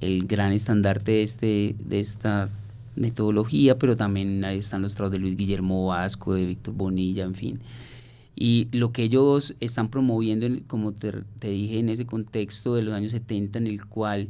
el, 0.00 0.26
gran 0.26 0.52
estandarte 0.52 1.12
de, 1.12 1.22
este, 1.22 1.74
de 1.78 2.00
esta 2.00 2.48
metodología, 2.94 3.78
pero 3.78 3.96
también 3.96 4.44
ahí 4.44 4.58
están 4.58 4.82
los 4.82 4.94
trabajos 4.94 5.12
de 5.12 5.18
Luis 5.18 5.36
Guillermo 5.36 5.86
Vasco, 5.86 6.34
de 6.34 6.46
Víctor 6.46 6.74
Bonilla, 6.74 7.24
en 7.24 7.34
fin. 7.34 7.60
Y 8.34 8.68
lo 8.72 8.92
que 8.92 9.04
ellos 9.04 9.54
están 9.60 9.88
promoviendo, 9.88 10.46
como 10.66 10.92
te, 10.92 11.12
te 11.38 11.50
dije, 11.50 11.78
en 11.78 11.88
ese 11.88 12.06
contexto 12.06 12.74
de 12.74 12.82
los 12.82 12.94
años 12.94 13.10
70 13.12 13.58
en 13.58 13.66
el 13.66 13.84
cual 13.86 14.28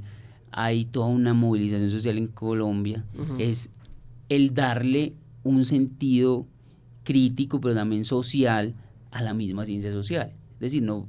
hay 0.50 0.84
toda 0.84 1.06
una 1.06 1.34
movilización 1.34 1.90
social 1.90 2.18
en 2.18 2.26
Colombia, 2.26 3.04
es 3.38 3.70
el 4.28 4.54
darle 4.54 5.14
un 5.44 5.64
sentido 5.64 6.46
crítico, 7.04 7.60
pero 7.60 7.74
también 7.74 8.04
social, 8.04 8.74
a 9.10 9.22
la 9.22 9.34
misma 9.34 9.64
ciencia 9.64 9.92
social. 9.92 10.32
Es 10.54 10.60
decir, 10.60 10.82
no 10.82 11.06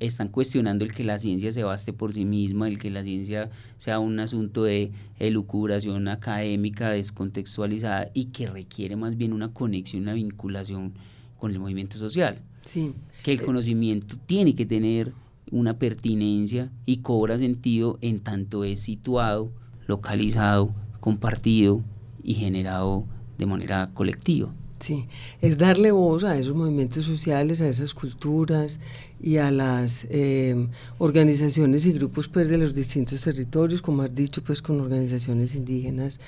están 0.00 0.28
cuestionando 0.28 0.84
el 0.84 0.92
que 0.92 1.04
la 1.04 1.18
ciencia 1.18 1.52
se 1.52 1.62
baste 1.62 1.92
por 1.92 2.12
sí 2.12 2.24
misma, 2.24 2.68
el 2.68 2.78
que 2.78 2.90
la 2.90 3.02
ciencia 3.02 3.50
sea 3.78 3.98
un 3.98 4.18
asunto 4.20 4.64
de 4.64 4.92
elucubración 5.18 6.08
académica 6.08 6.90
descontextualizada 6.90 8.10
y 8.14 8.26
que 8.26 8.46
requiere 8.46 8.96
más 8.96 9.16
bien 9.16 9.32
una 9.32 9.52
conexión, 9.52 10.02
una 10.02 10.14
vinculación 10.14 10.92
con 11.38 11.50
el 11.50 11.58
movimiento 11.58 11.98
social. 11.98 12.38
Sí. 12.66 12.92
Que 13.22 13.32
el 13.32 13.40
eh, 13.40 13.44
conocimiento 13.44 14.16
tiene 14.26 14.54
que 14.54 14.66
tener 14.66 15.12
una 15.50 15.78
pertinencia 15.78 16.70
y 16.86 16.98
cobra 16.98 17.38
sentido 17.38 17.98
en 18.00 18.20
tanto 18.20 18.64
es 18.64 18.80
situado, 18.80 19.52
localizado, 19.86 20.74
compartido 21.00 21.82
y 22.22 22.34
generado 22.34 23.04
de 23.38 23.46
manera 23.46 23.90
colectiva. 23.92 24.54
Sí, 24.82 25.06
es 25.40 25.58
darle 25.58 25.92
voz 25.92 26.24
a 26.24 26.36
esos 26.36 26.56
movimientos 26.56 27.04
sociales, 27.04 27.60
a 27.60 27.68
esas 27.68 27.94
culturas 27.94 28.80
y 29.20 29.36
a 29.36 29.52
las 29.52 30.08
eh, 30.10 30.66
organizaciones 30.98 31.86
y 31.86 31.92
grupos 31.92 32.26
pues, 32.26 32.48
de 32.48 32.58
los 32.58 32.74
distintos 32.74 33.22
territorios, 33.22 33.80
como 33.80 34.02
has 34.02 34.12
dicho, 34.12 34.42
pues 34.42 34.60
con 34.60 34.80
organizaciones 34.80 35.54
indígenas 35.54 36.18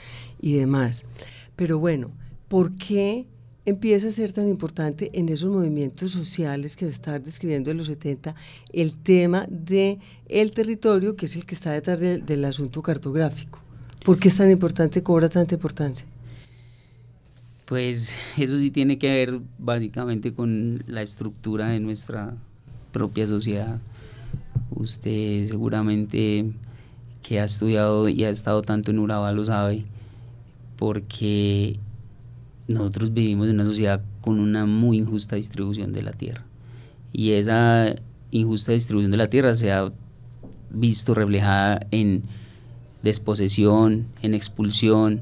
y 0.40 0.54
demás. 0.54 1.04
Pero 1.56 1.80
bueno, 1.80 2.12
¿por 2.46 2.76
qué 2.76 3.26
empieza 3.66 4.08
a 4.08 4.12
ser 4.12 4.32
tan 4.32 4.48
importante 4.48 5.10
en 5.14 5.28
esos 5.28 5.50
movimientos 5.50 6.12
sociales 6.12 6.76
que 6.76 6.86
estar 6.86 7.22
describiendo 7.22 7.70
en 7.70 7.78
los 7.78 7.86
70 7.88 8.34
el 8.72 8.94
tema 8.94 9.46
de 9.48 9.98
territorio 10.54 11.16
que 11.16 11.26
es 11.26 11.34
el 11.34 11.46
que 11.46 11.54
está 11.54 11.72
detrás 11.72 11.98
del 11.98 12.44
asunto 12.44 12.82
cartográfico. 12.82 13.58
¿Por 14.04 14.18
qué 14.18 14.28
es 14.28 14.36
tan 14.36 14.50
importante, 14.50 15.02
cobra 15.02 15.28
tanta 15.28 15.54
importancia? 15.54 16.06
Pues 17.64 18.14
eso 18.36 18.58
sí 18.58 18.70
tiene 18.70 18.98
que 18.98 19.08
ver 19.08 19.40
básicamente 19.58 20.32
con 20.32 20.84
la 20.86 21.02
estructura 21.02 21.68
de 21.68 21.80
nuestra 21.80 22.34
propia 22.92 23.26
sociedad. 23.26 23.80
Usted 24.70 25.46
seguramente 25.46 26.52
que 27.22 27.40
ha 27.40 27.44
estudiado 27.44 28.08
y 28.08 28.22
ha 28.24 28.28
estado 28.30 28.62
tanto 28.62 28.90
en 28.90 28.98
Urabá 28.98 29.32
lo 29.32 29.44
sabe, 29.44 29.84
porque 30.76 31.78
nosotros 32.68 33.12
vivimos 33.12 33.48
en 33.48 33.54
una 33.54 33.64
sociedad 33.64 34.02
con 34.20 34.38
una 34.40 34.66
muy 34.66 34.98
injusta 34.98 35.36
distribución 35.36 35.92
de 35.92 36.02
la 36.02 36.12
tierra. 36.12 36.44
Y 37.12 37.32
esa 37.32 37.94
injusta 38.30 38.72
distribución 38.72 39.10
de 39.10 39.16
la 39.16 39.30
tierra 39.30 39.54
se 39.54 39.72
ha 39.72 39.90
visto 40.70 41.14
reflejada 41.14 41.86
en 41.90 42.24
desposesión, 43.02 44.06
en 44.22 44.34
expulsión, 44.34 45.20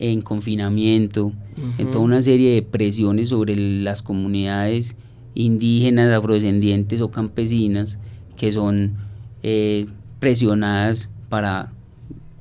en 0.00 0.22
confinamiento, 0.22 1.32
en 1.76 1.90
toda 1.90 2.02
una 2.02 2.22
serie 2.22 2.54
de 2.54 2.62
presiones 2.62 3.28
sobre 3.28 3.54
las 3.56 4.00
comunidades 4.00 4.96
indígenas, 5.34 6.10
afrodescendientes 6.10 7.02
o 7.02 7.10
campesinas 7.10 7.98
que 8.36 8.50
son 8.50 8.94
eh, 9.42 9.86
presionadas 10.18 11.10
para 11.28 11.72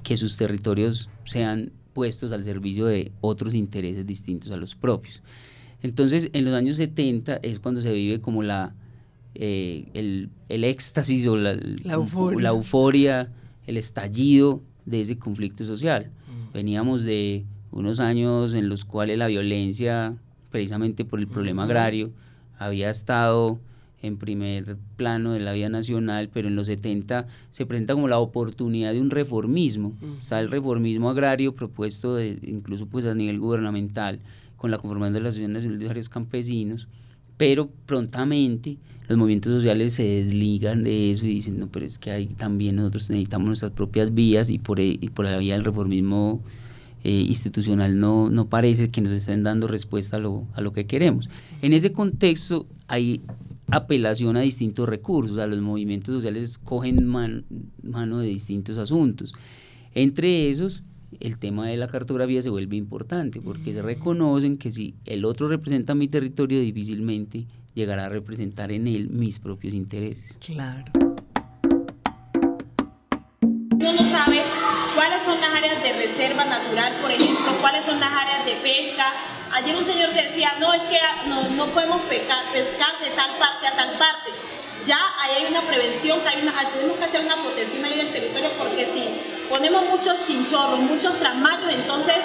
que 0.03 0.15
sus 0.15 0.37
territorios 0.37 1.09
sean 1.25 1.73
puestos 1.93 2.31
al 2.31 2.45
servicio 2.45 2.85
de 2.85 3.11
otros 3.19 3.53
intereses 3.53 4.07
distintos 4.07 4.51
a 4.51 4.57
los 4.57 4.75
propios. 4.75 5.21
Entonces, 5.83 6.29
en 6.31 6.45
los 6.45 6.53
años 6.53 6.77
70 6.77 7.41
es 7.43 7.59
cuando 7.59 7.81
se 7.81 7.91
vive 7.91 8.21
como 8.21 8.41
la, 8.41 8.73
eh, 9.35 9.89
el, 9.93 10.29
el, 10.47 10.63
éxtasis 10.63 11.27
o 11.27 11.35
la, 11.35 11.57
euforia. 11.93 13.31
el 13.67 13.75
estallido 13.75 14.63
de 14.85 15.01
ese 15.01 15.19
conflicto 15.19 15.65
social. 15.65 16.09
Veníamos 16.53 17.03
de 17.03 17.45
unos 17.71 17.99
años 17.99 18.53
en 18.53 18.69
los 18.69 18.85
cuales 18.85 19.17
la 19.17 19.27
violencia, 19.27 20.15
precisamente 20.49 21.05
por 21.05 21.19
el 21.19 21.27
problema 21.27 21.63
agrario, 21.63 22.11
había 22.57 22.89
estado 22.89 23.59
en 24.01 24.17
primer 24.17 24.77
plano 24.95 25.33
de 25.33 25.39
la 25.39 25.53
vida 25.53 25.69
nacional, 25.69 26.29
pero 26.33 26.47
en 26.47 26.55
los 26.55 26.67
70 26.67 27.27
se 27.51 27.65
presenta 27.65 27.93
como 27.93 28.07
la 28.07 28.19
oportunidad 28.19 28.93
de 28.93 29.01
un 29.01 29.09
reformismo. 29.09 29.93
Está 30.19 30.39
el 30.39 30.49
reformismo 30.49 31.09
agrario 31.09 31.53
propuesto 31.53 32.15
de, 32.15 32.39
incluso 32.43 32.85
pues 32.85 33.05
a 33.05 33.13
nivel 33.13 33.39
gubernamental 33.39 34.19
con 34.55 34.71
la 34.71 34.77
conformación 34.77 35.13
de 35.13 35.21
la 35.21 35.29
Asociación 35.29 35.53
Nacional 35.53 35.79
de 35.79 35.85
Usuarios 35.85 36.09
Campesinos, 36.09 36.87
pero 37.39 37.69
prontamente 37.85 38.77
los 39.07 39.17
movimientos 39.17 39.53
sociales 39.53 39.93
se 39.93 40.03
desligan 40.03 40.83
de 40.83 41.09
eso 41.09 41.25
y 41.25 41.35
dicen, 41.35 41.57
no, 41.57 41.67
pero 41.67 41.85
es 41.85 41.97
que 41.97 42.11
ahí 42.11 42.27
también 42.27 42.75
nosotros 42.75 43.09
necesitamos 43.09 43.47
nuestras 43.47 43.71
propias 43.71 44.13
vías 44.13 44.49
y 44.49 44.59
por, 44.59 44.81
y 44.81 44.97
por 45.15 45.23
la 45.23 45.37
vía 45.37 45.53
del 45.53 45.63
reformismo 45.63 46.43
eh, 47.05 47.11
institucional 47.29 47.97
no, 47.97 48.29
no 48.29 48.49
parece 48.49 48.91
que 48.91 48.99
nos 48.99 49.13
estén 49.13 49.43
dando 49.43 49.67
respuesta 49.67 50.17
a 50.17 50.19
lo, 50.19 50.47
a 50.53 50.59
lo 50.59 50.73
que 50.73 50.85
queremos. 50.85 51.29
En 51.61 51.71
ese 51.71 51.93
contexto 51.93 52.67
hay 52.89 53.21
apelación 53.71 54.35
a 54.35 54.41
distintos 54.41 54.89
recursos, 54.89 55.37
a 55.37 55.47
los 55.47 55.61
movimientos 55.61 56.15
sociales 56.15 56.57
cogen 56.57 57.05
mano 57.05 58.17
de 58.19 58.27
distintos 58.27 58.77
asuntos. 58.77 59.33
Entre 59.95 60.49
esos, 60.49 60.83
el 61.19 61.37
tema 61.37 61.67
de 61.67 61.77
la 61.77 61.87
cartografía 61.87 62.41
se 62.41 62.49
vuelve 62.49 62.77
importante, 62.77 63.41
porque 63.41 63.73
se 63.73 63.81
reconocen 63.81 64.57
que 64.57 64.71
si 64.71 64.95
el 65.05 65.25
otro 65.25 65.47
representa 65.47 65.95
mi 65.95 66.07
territorio, 66.07 66.59
difícilmente 66.61 67.45
llegará 67.73 68.05
a 68.05 68.09
representar 68.09 68.71
en 68.71 68.87
él 68.87 69.09
mis 69.09 69.39
propios 69.39 69.73
intereses. 69.73 70.37
Claro. 70.45 70.85
Uno 73.41 73.93
no 73.93 74.11
sabe 74.11 74.41
cuáles 74.95 75.23
son 75.23 75.39
las 75.41 75.53
áreas 75.53 75.83
de 75.83 75.93
reserva 75.93 76.45
natural, 76.45 76.93
por 77.01 77.11
ejemplo, 77.11 77.57
cuáles 77.61 77.85
son 77.85 77.99
las 77.99 78.11
áreas 78.11 78.45
de 78.45 78.53
pesca. 78.63 79.13
Ayer 79.53 79.75
un 79.75 79.85
señor 79.85 80.09
decía, 80.13 80.53
no, 80.59 80.73
es 80.73 80.81
que 80.83 80.99
no, 81.27 81.49
no 81.55 81.67
podemos 81.73 82.01
pescar, 82.03 82.51
pescar 82.53 82.99
de 83.01 83.15
tal 83.15 83.37
parte 83.39 83.67
a 83.67 83.75
tal 83.75 83.97
parte. 83.97 84.31
Ya 84.85 84.99
ahí 85.19 85.43
hay 85.43 85.51
una 85.51 85.61
prevención, 85.67 86.19
que 86.21 86.27
hay 86.27 86.41
una, 86.41 86.53
tenemos 86.73 86.97
que 86.97 87.03
hacer 87.03 87.21
una 87.21 87.35
protección 87.35 87.83
ahí 87.83 87.97
del 87.97 88.11
territorio 88.11 88.49
porque 88.57 88.85
si 88.85 89.38
ponemos 89.49 89.85
muchos 89.85 90.23
chinchorros, 90.23 90.79
muchos 90.79 91.17
trasmayos, 91.19 91.73
entonces 91.73 92.15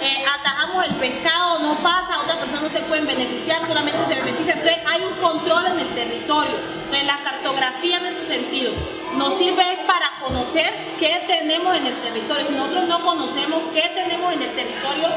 eh, 0.00 0.24
atajamos 0.26 0.84
el 0.86 0.94
pescado, 0.94 1.60
no 1.60 1.74
pasa, 1.76 2.18
otras 2.18 2.38
personas 2.38 2.62
no 2.64 2.68
se 2.68 2.80
pueden 2.80 3.06
beneficiar, 3.06 3.64
solamente 3.64 3.98
se 4.08 4.14
benefician. 4.16 4.58
Entonces 4.58 4.82
hay 4.86 5.02
un 5.02 5.14
control 5.14 5.66
en 5.66 5.78
el 5.78 5.88
territorio. 5.88 6.56
Entonces 6.84 7.06
la 7.06 7.22
cartografía 7.22 7.98
en 7.98 8.06
ese 8.06 8.26
sentido 8.26 8.72
nos 9.16 9.34
sirve 9.34 9.78
para 9.86 10.10
conocer 10.20 10.72
qué 10.98 11.22
tenemos 11.26 11.76
en 11.76 11.86
el 11.86 11.94
territorio. 11.94 12.46
Si 12.46 12.52
nosotros 12.52 12.88
no 12.88 13.00
conocemos 13.04 13.60
qué 13.72 13.92
tenemos 13.94 14.32
en 14.32 14.42
el 14.42 14.50
territorio, 14.50 15.08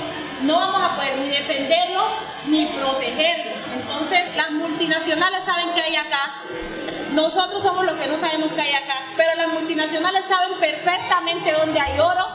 no 0.43 0.55
vamos 0.55 0.83
a 0.83 0.95
poder 0.95 1.17
ni 1.17 1.29
defenderlo 1.29 2.03
ni 2.47 2.65
protegerlo. 2.67 3.53
Entonces 3.73 4.35
las 4.35 4.51
multinacionales 4.51 5.43
saben 5.45 5.73
qué 5.73 5.81
hay 5.81 5.95
acá. 5.95 6.33
Nosotros 7.15 7.63
somos 7.63 7.85
los 7.85 7.95
que 7.95 8.07
no 8.07 8.17
sabemos 8.17 8.51
qué 8.51 8.61
hay 8.61 8.73
acá, 8.73 9.05
pero 9.15 9.33
las 9.35 9.47
multinacionales 9.47 10.25
saben 10.25 10.59
perfectamente 10.59 11.53
dónde 11.53 11.79
hay 11.79 11.97
oro, 11.97 12.27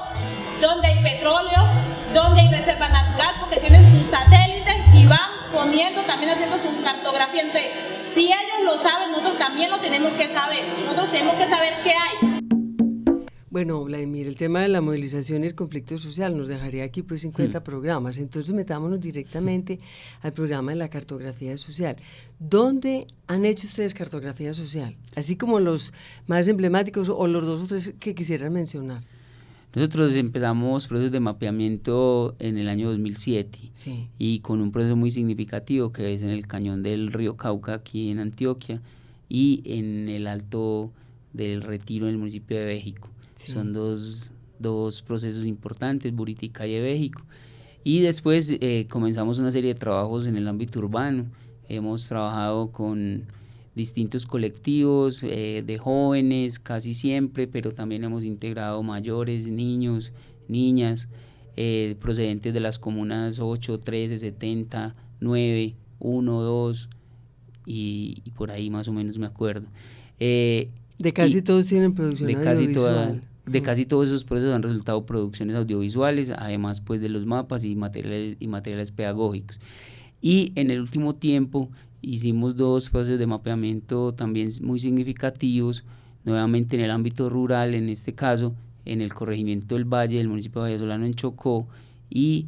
dónde 0.58 0.88
hay 0.88 1.02
petróleo, 1.02 1.68
donde 2.14 2.40
hay 2.40 2.48
reserva 2.48 2.88
natural, 2.88 3.34
porque 3.40 3.60
tienen 3.60 3.84
sus 3.84 4.06
satélites 4.06 4.76
y 4.94 5.04
van 5.06 5.30
poniendo, 5.52 6.00
también 6.04 6.30
haciendo 6.30 6.56
su 6.56 6.82
cartografía. 6.82 7.42
Entonces, 7.42 7.72
si 8.10 8.28
ellos 8.28 8.60
lo 8.64 8.78
saben, 8.78 9.10
nosotros 9.10 9.36
también 9.36 9.70
lo 9.70 9.78
tenemos 9.80 10.12
que 10.14 10.28
saber. 10.28 10.64
Nosotros 10.82 11.10
tenemos 11.10 11.34
que 11.34 11.46
saber 11.46 11.74
qué 11.84 11.90
hay. 11.90 12.29
Bueno, 13.50 13.82
Vladimir, 13.82 14.28
el 14.28 14.36
tema 14.36 14.60
de 14.60 14.68
la 14.68 14.80
movilización 14.80 15.42
y 15.42 15.48
el 15.48 15.56
conflicto 15.56 15.98
social 15.98 16.38
nos 16.38 16.46
dejaría 16.46 16.84
aquí 16.84 17.02
pues 17.02 17.22
50 17.22 17.64
programas. 17.64 18.18
Entonces 18.18 18.54
metámonos 18.54 19.00
directamente 19.00 19.80
al 20.22 20.32
programa 20.32 20.70
de 20.70 20.76
la 20.76 20.88
cartografía 20.88 21.56
social. 21.58 21.96
¿Dónde 22.38 23.08
han 23.26 23.44
hecho 23.44 23.66
ustedes 23.66 23.92
cartografía 23.92 24.54
social? 24.54 24.94
Así 25.16 25.34
como 25.34 25.58
los 25.58 25.92
más 26.28 26.46
emblemáticos 26.46 27.08
o 27.08 27.26
los 27.26 27.44
dos 27.44 27.62
o 27.62 27.66
tres 27.66 27.92
que 27.98 28.14
quisieran 28.14 28.52
mencionar. 28.52 29.02
Nosotros 29.74 30.14
empezamos 30.14 30.86
procesos 30.86 31.10
de 31.10 31.18
mapeamiento 31.18 32.36
en 32.38 32.56
el 32.56 32.68
año 32.68 32.88
2007 32.90 33.58
y 34.16 34.40
con 34.40 34.60
un 34.60 34.70
proceso 34.70 34.94
muy 34.94 35.10
significativo 35.10 35.90
que 35.90 36.14
es 36.14 36.22
en 36.22 36.30
el 36.30 36.46
cañón 36.46 36.84
del 36.84 37.12
río 37.12 37.36
Cauca 37.36 37.74
aquí 37.74 38.10
en 38.10 38.20
Antioquia 38.20 38.80
y 39.28 39.62
en 39.64 40.08
el 40.08 40.28
alto 40.28 40.92
del 41.32 41.62
retiro 41.62 42.06
en 42.06 42.12
el 42.12 42.18
municipio 42.18 42.56
de 42.56 42.66
Son 43.46 43.72
dos, 43.72 44.30
dos, 44.58 45.02
procesos 45.02 45.44
importantes, 45.46 46.14
Buritica 46.14 46.66
y 46.66 46.80
Béjico. 46.80 47.22
Y 47.82 48.00
después 48.00 48.54
eh, 48.60 48.86
comenzamos 48.90 49.38
una 49.38 49.52
serie 49.52 49.74
de 49.74 49.80
trabajos 49.80 50.26
en 50.26 50.36
el 50.36 50.46
ámbito 50.48 50.80
urbano. 50.80 51.26
Hemos 51.68 52.06
trabajado 52.08 52.70
con 52.72 53.24
distintos 53.74 54.26
colectivos 54.26 55.22
eh, 55.22 55.62
de 55.66 55.78
jóvenes 55.78 56.58
casi 56.58 56.94
siempre, 56.94 57.46
pero 57.46 57.72
también 57.72 58.04
hemos 58.04 58.24
integrado 58.24 58.82
mayores, 58.82 59.48
niños, 59.48 60.12
niñas, 60.48 61.08
eh, 61.56 61.96
procedentes 62.00 62.52
de 62.52 62.60
las 62.60 62.78
comunas 62.78 63.38
8, 63.38 63.80
13, 63.80 64.18
70, 64.18 64.94
9, 65.20 65.74
1, 65.98 66.42
2 66.42 66.88
y, 67.66 68.22
por 68.36 68.50
ahí 68.50 68.70
más 68.70 68.88
o 68.88 68.92
menos 68.92 69.18
me 69.18 69.26
acuerdo. 69.26 69.68
Eh, 70.18 70.70
de 70.98 71.12
casi 71.12 71.40
todos 71.40 71.66
tienen 71.66 71.94
producción 71.94 72.26
de 72.26 72.48
audiovisual. 72.48 73.22
De 73.50 73.62
casi 73.62 73.86
todos 73.86 74.08
esos 74.08 74.24
procesos 74.24 74.54
han 74.54 74.62
resultado 74.62 75.04
producciones 75.04 75.56
audiovisuales, 75.56 76.30
además 76.30 76.80
pues 76.80 77.00
de 77.00 77.08
los 77.08 77.26
mapas 77.26 77.64
y 77.64 77.74
materiales, 77.74 78.36
y 78.40 78.46
materiales 78.46 78.90
pedagógicos. 78.90 79.60
Y 80.22 80.52
en 80.54 80.70
el 80.70 80.80
último 80.80 81.14
tiempo 81.14 81.70
Hicimos 82.02 82.56
dos 82.56 82.88
procesos 82.88 83.18
de 83.18 83.26
mapeamiento 83.26 84.14
también 84.14 84.48
muy 84.62 84.80
significativos, 84.80 85.84
nuevamente 86.24 86.76
en 86.76 86.82
el 86.82 86.90
ámbito 86.90 87.28
rural, 87.28 87.74
en 87.74 87.90
este 87.90 88.14
caso 88.14 88.54
en 88.86 89.02
el 89.02 89.12
corregimiento 89.12 89.74
del 89.74 89.84
Valle 89.84 90.16
del 90.16 90.28
municipio 90.28 90.62
de 90.62 90.78
Solano 90.78 91.04
en 91.04 91.12
Chocó 91.12 91.68
y 92.08 92.46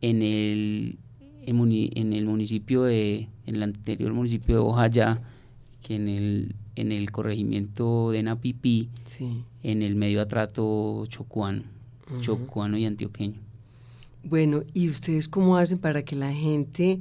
en 0.00 0.22
el, 0.22 0.98
en, 1.44 2.12
el 2.12 2.26
municipio 2.26 2.84
de, 2.84 3.28
en 3.46 3.56
el 3.56 3.62
anterior 3.64 4.12
municipio 4.12 4.54
de 4.54 4.60
Ojayá, 4.60 5.20
que 5.82 5.96
en 5.96 6.08
el, 6.08 6.54
en 6.76 6.92
el 6.92 7.10
corregimiento 7.10 8.10
de 8.10 8.22
Napipí, 8.22 8.88
en 9.62 9.82
el 9.82 9.94
medio 9.94 10.20
atrato 10.20 11.06
chocuano, 11.06 11.62
chocuano 12.20 12.78
y 12.78 12.86
antioqueño. 12.86 13.40
Bueno, 14.24 14.62
¿y 14.72 14.88
ustedes 14.88 15.28
cómo 15.28 15.56
hacen 15.56 15.78
para 15.78 16.04
que 16.04 16.16
la 16.16 16.32
gente 16.32 17.00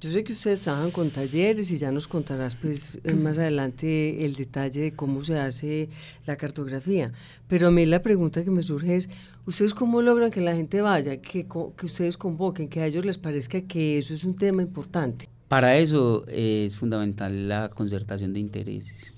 yo 0.00 0.12
sé 0.12 0.22
que 0.22 0.32
ustedes 0.32 0.60
trabajan 0.60 0.92
con 0.92 1.10
talleres 1.10 1.72
y 1.72 1.76
ya 1.76 1.90
nos 1.90 2.06
contarás 2.06 2.54
pues 2.54 3.00
eh, 3.02 3.14
más 3.14 3.36
adelante 3.36 4.24
el 4.24 4.34
detalle 4.34 4.80
de 4.80 4.92
cómo 4.92 5.24
se 5.24 5.36
hace 5.40 5.88
la 6.24 6.36
cartografía, 6.36 7.12
pero 7.48 7.66
a 7.66 7.70
mí 7.72 7.84
la 7.84 8.00
pregunta 8.00 8.44
que 8.44 8.50
me 8.52 8.62
surge 8.62 8.94
es, 8.94 9.10
¿ustedes 9.44 9.74
cómo 9.74 10.00
logran 10.00 10.30
que 10.30 10.40
la 10.40 10.54
gente 10.54 10.82
vaya, 10.82 11.20
que, 11.20 11.48
que 11.48 11.86
ustedes 11.86 12.16
convoquen, 12.16 12.68
que 12.68 12.80
a 12.80 12.86
ellos 12.86 13.04
les 13.04 13.18
parezca 13.18 13.60
que 13.62 13.98
eso 13.98 14.14
es 14.14 14.22
un 14.22 14.36
tema 14.36 14.62
importante? 14.62 15.28
Para 15.48 15.78
eso 15.78 16.26
es 16.28 16.76
fundamental 16.76 17.48
la 17.48 17.70
concertación 17.70 18.34
de 18.34 18.40
intereses 18.40 19.14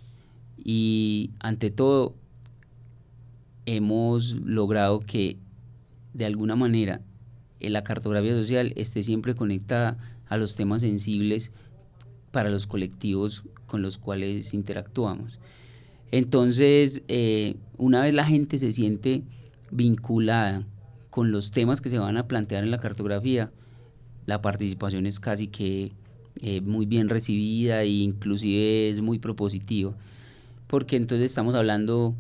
y 0.63 1.31
ante 1.41 1.71
todo 1.71 2.15
hemos 3.67 4.35
logrado 4.35 5.01
que 5.01 5.39
de 6.15 6.27
alguna 6.27 6.55
manera 6.55 7.01
la 7.59 7.83
cartografía 7.83 8.33
social 8.33 8.73
esté 8.77 9.03
siempre 9.03 9.35
conectada 9.35 9.99
a 10.29 10.37
los 10.37 10.55
temas 10.55 10.83
sensibles 10.83 11.51
para 12.31 12.49
los 12.49 12.69
colectivos 12.69 13.43
con 13.67 13.83
los 13.83 13.99
cuales 13.99 14.55
interactuamos. 14.55 15.41
Entonces, 16.13 17.03
eh, 17.09 17.57
una 17.77 18.03
vez 18.03 18.15
la 18.15 18.25
gente 18.25 18.59
se 18.59 18.73
siente 18.73 19.25
vinculada 19.73 20.65
con 21.11 21.33
los 21.33 21.51
temas 21.51 21.81
que 21.81 21.89
se 21.89 21.99
van 21.99 22.17
a 22.17 22.29
plantear 22.29 22.63
en 22.63 22.71
la 22.71 22.79
cartografía, 22.79 23.51
la 24.27 24.41
participación 24.43 25.07
es 25.07 25.19
casi 25.19 25.49
que 25.49 25.93
eh, 26.43 26.61
muy 26.61 26.87
bien 26.87 27.09
recibida 27.09 27.83
e 27.83 27.89
inclusive 27.89 28.89
es 28.89 29.01
muy 29.01 29.19
propositiva, 29.19 29.95
porque 30.67 30.97
entonces 30.97 31.27
estamos 31.31 31.55
hablando, 31.55 32.15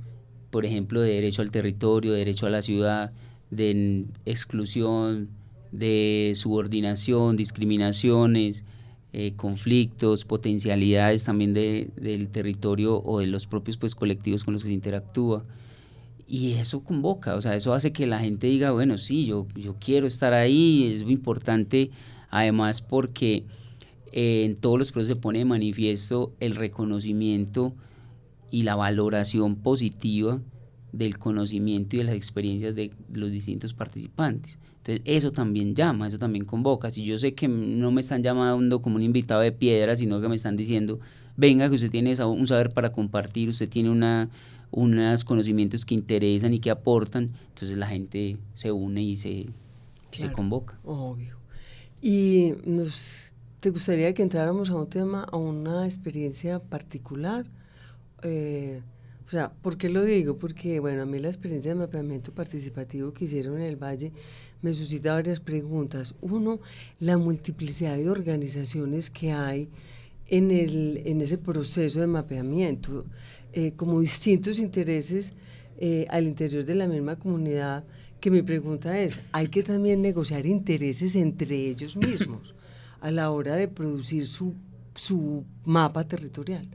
por 0.51 0.67
ejemplo, 0.67 1.01
de 1.01 1.15
derecho 1.15 1.43
al 1.43 1.51
territorio, 1.51 2.13
derecho 2.13 2.47
a 2.47 2.51
la 2.51 2.63
ciudad, 2.63 3.13
de 3.51 4.05
exclusión, 4.27 5.29
de 5.73 6.33
subordinación, 6.35 7.37
discriminaciones, 7.37 8.65
eh, 9.13 9.33
conflictos, 9.37 10.25
potencialidades 10.25 11.25
también 11.25 11.53
de, 11.53 11.91
del 11.97 12.29
territorio 12.29 13.03
o 13.03 13.19
de 13.19 13.27
los 13.27 13.47
propios 13.47 13.77
pues, 13.77 13.95
colectivos 13.95 14.45
con 14.45 14.55
los 14.55 14.63
que 14.63 14.69
se 14.69 14.75
interactúa. 14.75 15.45
Y 16.29 16.53
eso 16.53 16.85
convoca, 16.85 17.35
o 17.35 17.41
sea, 17.41 17.57
eso 17.57 17.75
hace 17.75 17.93
que 17.93 18.07
la 18.07 18.21
gente 18.21 18.47
diga, 18.47 18.71
bueno, 18.71 18.99
sí, 18.99 19.27
yo, 19.27 19.49
yo 19.57 19.75
quiero 19.81 20.07
estar 20.07 20.33
ahí, 20.33 20.93
es 20.95 21.03
muy 21.03 21.15
importante, 21.15 21.91
además 22.31 22.83
porque 22.83 23.45
eh, 24.12 24.44
en 24.44 24.57
todos 24.57 24.79
los 24.79 24.92
procesos 24.92 25.16
se 25.16 25.20
pone 25.20 25.40
de 25.40 25.44
manifiesto 25.44 26.33
el 26.40 26.57
reconocimiento 26.57 27.75
y 28.51 28.62
la 28.62 28.77
valoración 28.77 29.57
positiva 29.57 30.40
del 30.92 31.18
conocimiento 31.18 31.96
y 31.96 32.01
de 32.01 32.05
las 32.05 32.14
experiencias 32.14 32.75
de 32.75 32.90
los 33.12 33.31
distintos 33.31 33.75
participantes. 33.75 34.59
Entonces, 34.79 35.03
eso 35.05 35.31
también 35.31 35.75
llama, 35.75 36.09
eso 36.09 36.18
también 36.18 36.44
convoca. 36.44 36.90
Si 36.90 37.05
yo 37.05 37.18
sé 37.18 37.35
que 37.35 37.49
no 37.49 37.92
me 37.92 38.01
están 38.01 38.23
llamando 38.23 38.81
como 38.81 38.96
un 38.96 39.03
invitado 39.03 39.42
de 39.42 39.53
piedra, 39.53 39.94
sino 39.94 40.20
que 40.20 40.29
me 40.29 40.37
están 40.37 40.57
diciendo, 40.57 41.01
venga, 41.37 41.68
que 41.68 41.75
usted 41.75 41.90
tiene 41.90 42.14
un 42.25 42.46
saber 42.46 42.70
para 42.70 42.90
compartir, 42.90 43.51
usted 43.51 43.68
tiene 43.68 43.90
una, 43.90 44.31
unos 44.70 45.25
conocimientos 45.25 45.85
que 45.85 45.94
interesan 45.94 46.55
y 46.55 46.61
que 46.61 46.70
aportan, 46.70 47.31
entonces 47.49 47.77
la 47.77 47.88
gente 47.88 48.38
se 48.55 48.73
une 48.73 49.03
y 49.03 49.16
se, 49.16 49.46
se 50.11 50.33
convoca. 50.33 50.79
Obvio. 50.85 51.37
Y 52.03 52.55
nos, 52.64 53.30
¿te 53.61 53.68
gustaría 53.68 54.14
que 54.14 54.23
entráramos 54.23 54.70
a 54.70 54.75
un 54.75 54.88
tema, 54.88 55.25
a 55.25 55.37
una 55.37 55.85
experiencia 55.85 56.59
particular? 56.61 57.44
Eh, 58.23 58.81
o 59.27 59.29
sea, 59.31 59.53
¿por 59.53 59.77
qué 59.77 59.90
lo 59.90 60.03
digo? 60.03 60.38
Porque, 60.38 60.81
bueno, 60.81 61.03
a 61.03 61.07
mí 61.07 61.18
la 61.18 61.29
experiencia 61.29 61.73
de 61.73 61.79
mapeamiento 61.79 62.33
participativo 62.33 63.12
que 63.12 63.27
hicieron 63.27 63.57
en 63.57 63.66
el 63.66 63.77
Valle 63.77 64.12
me 64.62 64.73
suscita 64.73 65.14
varias 65.14 65.40
preguntas. 65.40 66.14
Uno, 66.23 66.61
la 66.99 67.18
multiplicidad 67.18 67.96
de 67.96 68.09
organizaciones 68.09 69.11
que 69.11 69.33
hay 69.33 69.68
en, 70.29 70.51
el, 70.51 71.03
en 71.05 71.20
ese 71.20 71.37
proceso 71.38 72.01
de 72.01 72.07
mapeamiento, 72.07 73.05
eh, 73.53 73.73
como 73.77 74.01
distintos 74.01 74.59
intereses 74.59 75.35
eh, 75.79 76.07
al 76.09 76.27
interior 76.27 76.64
de 76.64 76.75
la 76.75 76.88
misma 76.88 77.16
comunidad 77.16 77.85
que 78.20 78.31
mi 78.31 78.42
pregunta 78.42 78.99
es, 78.99 79.20
¿hay 79.33 79.49
que 79.49 79.62
también 79.62 80.03
negociar 80.03 80.44
intereses 80.46 81.14
entre 81.16 81.57
ellos 81.57 81.96
mismos 81.96 82.55
a 83.01 83.11
la 83.11 83.31
hora 83.31 83.57
de 83.57 83.69
producir 83.69 84.27
su, 84.27 84.55
su 84.95 85.45
mapa 85.65 86.05
territorial? 86.05 86.67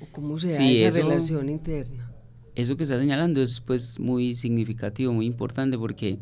¿O 0.00 0.06
cómo 0.12 0.38
se 0.38 0.52
da 0.52 0.64
esa 0.64 1.00
relación 1.00 1.48
interna? 1.48 2.10
Eso 2.54 2.76
que 2.76 2.84
está 2.84 2.98
señalando 2.98 3.42
es 3.42 3.60
pues 3.60 4.00
muy 4.00 4.34
significativo, 4.34 5.12
muy 5.12 5.26
importante 5.26 5.76
porque 5.76 6.18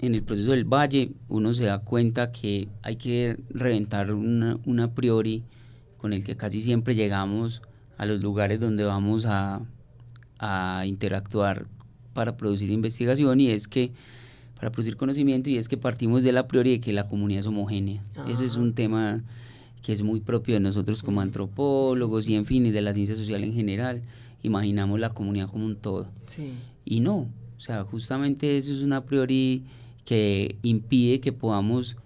en 0.00 0.14
el 0.14 0.22
proceso 0.22 0.50
del 0.52 0.64
valle 0.64 1.12
uno 1.28 1.54
se 1.54 1.64
da 1.64 1.78
cuenta 1.78 2.32
que 2.32 2.68
hay 2.82 2.96
que 2.96 3.36
reventar 3.50 4.12
una, 4.12 4.58
una 4.64 4.94
priori 4.94 5.44
con 5.98 6.12
el 6.12 6.24
que 6.24 6.36
casi 6.36 6.60
siempre 6.60 6.94
llegamos 6.94 7.62
a 7.98 8.06
los 8.06 8.20
lugares 8.20 8.58
donde 8.58 8.84
vamos 8.84 9.26
a, 9.26 9.62
a 10.38 10.84
interactuar 10.86 11.66
para 12.14 12.36
producir 12.36 12.70
investigación 12.70 13.40
y 13.40 13.50
es 13.50 13.68
que 13.68 13.92
para 14.62 14.70
producir 14.70 14.96
conocimiento 14.96 15.50
y 15.50 15.58
es 15.58 15.66
que 15.66 15.76
partimos 15.76 16.22
de 16.22 16.30
la 16.30 16.46
priori 16.46 16.70
de 16.70 16.80
que 16.80 16.92
la 16.92 17.08
comunidad 17.08 17.40
es 17.40 17.46
homogénea. 17.48 18.00
Ese 18.28 18.46
es 18.46 18.54
un 18.54 18.74
tema 18.74 19.20
que 19.82 19.92
es 19.92 20.02
muy 20.04 20.20
propio 20.20 20.54
de 20.54 20.60
nosotros 20.60 21.02
como 21.02 21.20
antropólogos 21.20 22.28
y 22.28 22.36
en 22.36 22.46
fin, 22.46 22.64
y 22.66 22.70
de 22.70 22.80
la 22.80 22.94
ciencia 22.94 23.16
social 23.16 23.42
en 23.42 23.54
general. 23.54 24.02
Imaginamos 24.44 25.00
la 25.00 25.10
comunidad 25.10 25.48
como 25.48 25.66
un 25.66 25.74
todo. 25.74 26.06
Y 26.84 27.00
no, 27.00 27.16
o 27.16 27.60
sea, 27.60 27.82
justamente 27.82 28.56
eso 28.56 28.72
es 28.72 28.82
una 28.82 29.04
priori 29.04 29.64
que 30.04 30.54
impide 30.62 31.18
que 31.18 31.32
podamos 31.32 31.96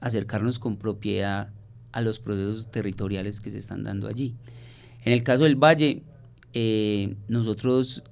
acercarnos 0.00 0.58
con 0.58 0.78
propiedad 0.78 1.50
a 1.92 2.00
los 2.00 2.18
procesos 2.18 2.70
territoriales 2.70 3.42
que 3.42 3.50
se 3.50 3.58
están 3.58 3.84
dando 3.84 4.08
allí. 4.08 4.34
En 5.04 5.12
el 5.12 5.22
caso 5.22 5.44
del 5.44 5.56
Valle, 5.56 6.02
eh, 6.54 7.14
nosotros 7.28 8.02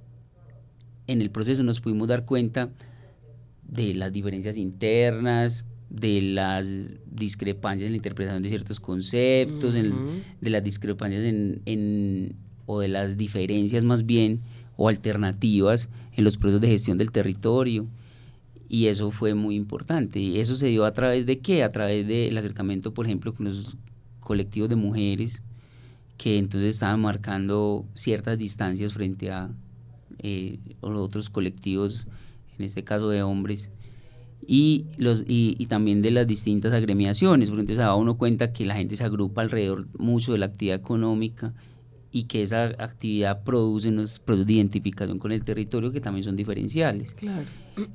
en 1.07 1.23
el 1.23 1.31
proceso 1.31 1.63
nos 1.63 1.81
pudimos 1.81 2.07
dar 2.07 2.25
cuenta 2.25 2.69
de 3.67 3.93
las 3.93 4.11
diferencias 4.11 4.57
internas, 4.57 5.65
de 5.89 6.21
las 6.21 6.93
discrepancias 7.05 7.87
en 7.87 7.93
la 7.93 7.97
interpretación 7.97 8.43
de 8.43 8.49
ciertos 8.49 8.79
conceptos, 8.79 9.73
de 9.73 10.49
las 10.49 10.63
discrepancias 10.63 11.23
en, 11.23 12.35
o 12.65 12.79
de 12.79 12.87
las 12.87 13.17
diferencias 13.17 13.83
más 13.83 14.05
bien 14.05 14.41
o 14.77 14.89
alternativas 14.89 15.89
en 16.15 16.23
los 16.23 16.37
procesos 16.37 16.61
de 16.61 16.67
gestión 16.69 16.97
del 16.97 17.11
territorio. 17.11 17.87
Y 18.67 18.87
eso 18.87 19.11
fue 19.11 19.35
muy 19.35 19.55
importante. 19.55 20.19
Y 20.19 20.39
eso 20.39 20.55
se 20.55 20.67
dio 20.67 20.85
a 20.85 20.91
través 20.91 21.25
de 21.25 21.39
qué? 21.39 21.63
A 21.63 21.69
través 21.69 22.07
del 22.07 22.35
acercamiento, 22.37 22.93
por 22.93 23.05
ejemplo, 23.05 23.33
con 23.33 23.45
los 23.45 23.77
colectivos 24.19 24.69
de 24.69 24.75
mujeres 24.75 25.41
que 26.17 26.37
entonces 26.37 26.75
estaban 26.75 27.01
marcando 27.01 27.85
ciertas 27.93 28.37
distancias 28.37 28.93
frente 28.93 29.31
a 29.31 29.49
eh, 30.19 30.59
los 30.81 31.01
otros 31.01 31.29
colectivos, 31.29 32.07
en 32.57 32.65
este 32.65 32.83
caso 32.83 33.09
de 33.09 33.23
hombres, 33.23 33.69
y, 34.47 34.85
los, 34.97 35.23
y, 35.27 35.65
también 35.67 36.01
de 36.01 36.11
las 36.11 36.27
distintas 36.27 36.71
agremiaciones, 36.73 37.49
porque 37.49 37.61
entonces 37.61 37.77
se 37.77 37.83
da 37.83 37.95
uno 37.95 38.17
cuenta 38.17 38.53
que 38.53 38.65
la 38.65 38.75
gente 38.75 38.95
se 38.95 39.03
agrupa 39.03 39.41
alrededor 39.41 39.87
mucho 39.97 40.33
de 40.33 40.37
la 40.37 40.47
actividad 40.47 40.77
económica 40.77 41.53
y 42.11 42.25
que 42.25 42.43
esa 42.43 42.65
actividad 42.77 43.43
produce 43.43 43.89
unos 43.89 44.19
procesos 44.19 44.47
de 44.47 44.53
identificación 44.53 45.19
con 45.19 45.31
el 45.31 45.43
territorio 45.43 45.91
que 45.91 45.99
también 45.99 46.23
son 46.23 46.35
diferenciales. 46.35 47.13
Claro. 47.13 47.45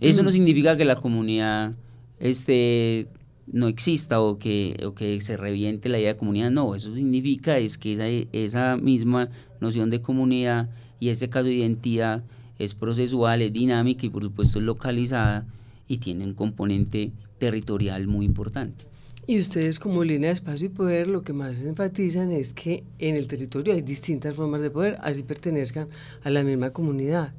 Eso 0.01 0.23
no 0.23 0.31
significa 0.33 0.77
que 0.77 0.85
la 0.85 0.97
comunidad 0.97 1.75
este, 2.19 3.07
no 3.47 3.69
exista 3.69 4.21
o 4.21 4.39
que, 4.39 4.79
o 4.85 4.95
que 4.95 5.21
se 5.21 5.37
reviente 5.37 5.89
la 5.89 5.99
idea 5.99 6.15
de 6.15 6.19
comunidad, 6.19 6.51
no, 6.51 6.75
eso 6.75 6.95
significa 6.95 7.59
es 7.59 7.79
que 7.79 7.93
esa, 7.93 8.09
esa 8.33 8.77
misma 8.77 9.29
noción 9.61 9.91
de 9.91 10.03
comunidad 10.03 10.69
y 10.99 11.09
ese 11.09 11.31
caso 11.31 11.47
de 11.47 11.55
identidad 11.55 12.23
es 12.61 12.75
procesual, 12.75 13.41
es 13.41 13.53
dinámica 13.53 14.05
y 14.05 14.11
por 14.11 14.23
supuesto 14.23 14.59
es 14.59 14.65
localizada 14.65 15.47
y 15.89 15.97
tiene 15.97 16.25
un 16.25 16.35
componente 16.35 17.11
territorial 17.39 18.07
muy 18.07 18.27
importante. 18.27 18.85
Y 19.27 19.39
ustedes 19.39 19.79
como 19.79 20.05
línea 20.05 20.29
de 20.29 20.35
espacio 20.35 20.67
y 20.67 20.71
poder 20.71 21.07
lo 21.07 21.23
que 21.23 21.33
más 21.33 21.63
enfatizan 21.63 22.33
es 22.33 22.53
que 22.53 22.85
en 22.99 23.17
el 23.17 23.29
territorio 23.29 23.73
hay 23.73 23.81
distintas 23.81 24.35
formas 24.35 24.61
de 24.61 24.71
poder, 24.71 24.99
así 25.03 25.23
pertenezcan 25.23 25.89
a 26.23 26.31
la 26.31 26.43
misma 26.43 26.71
comunidad. 26.71 27.33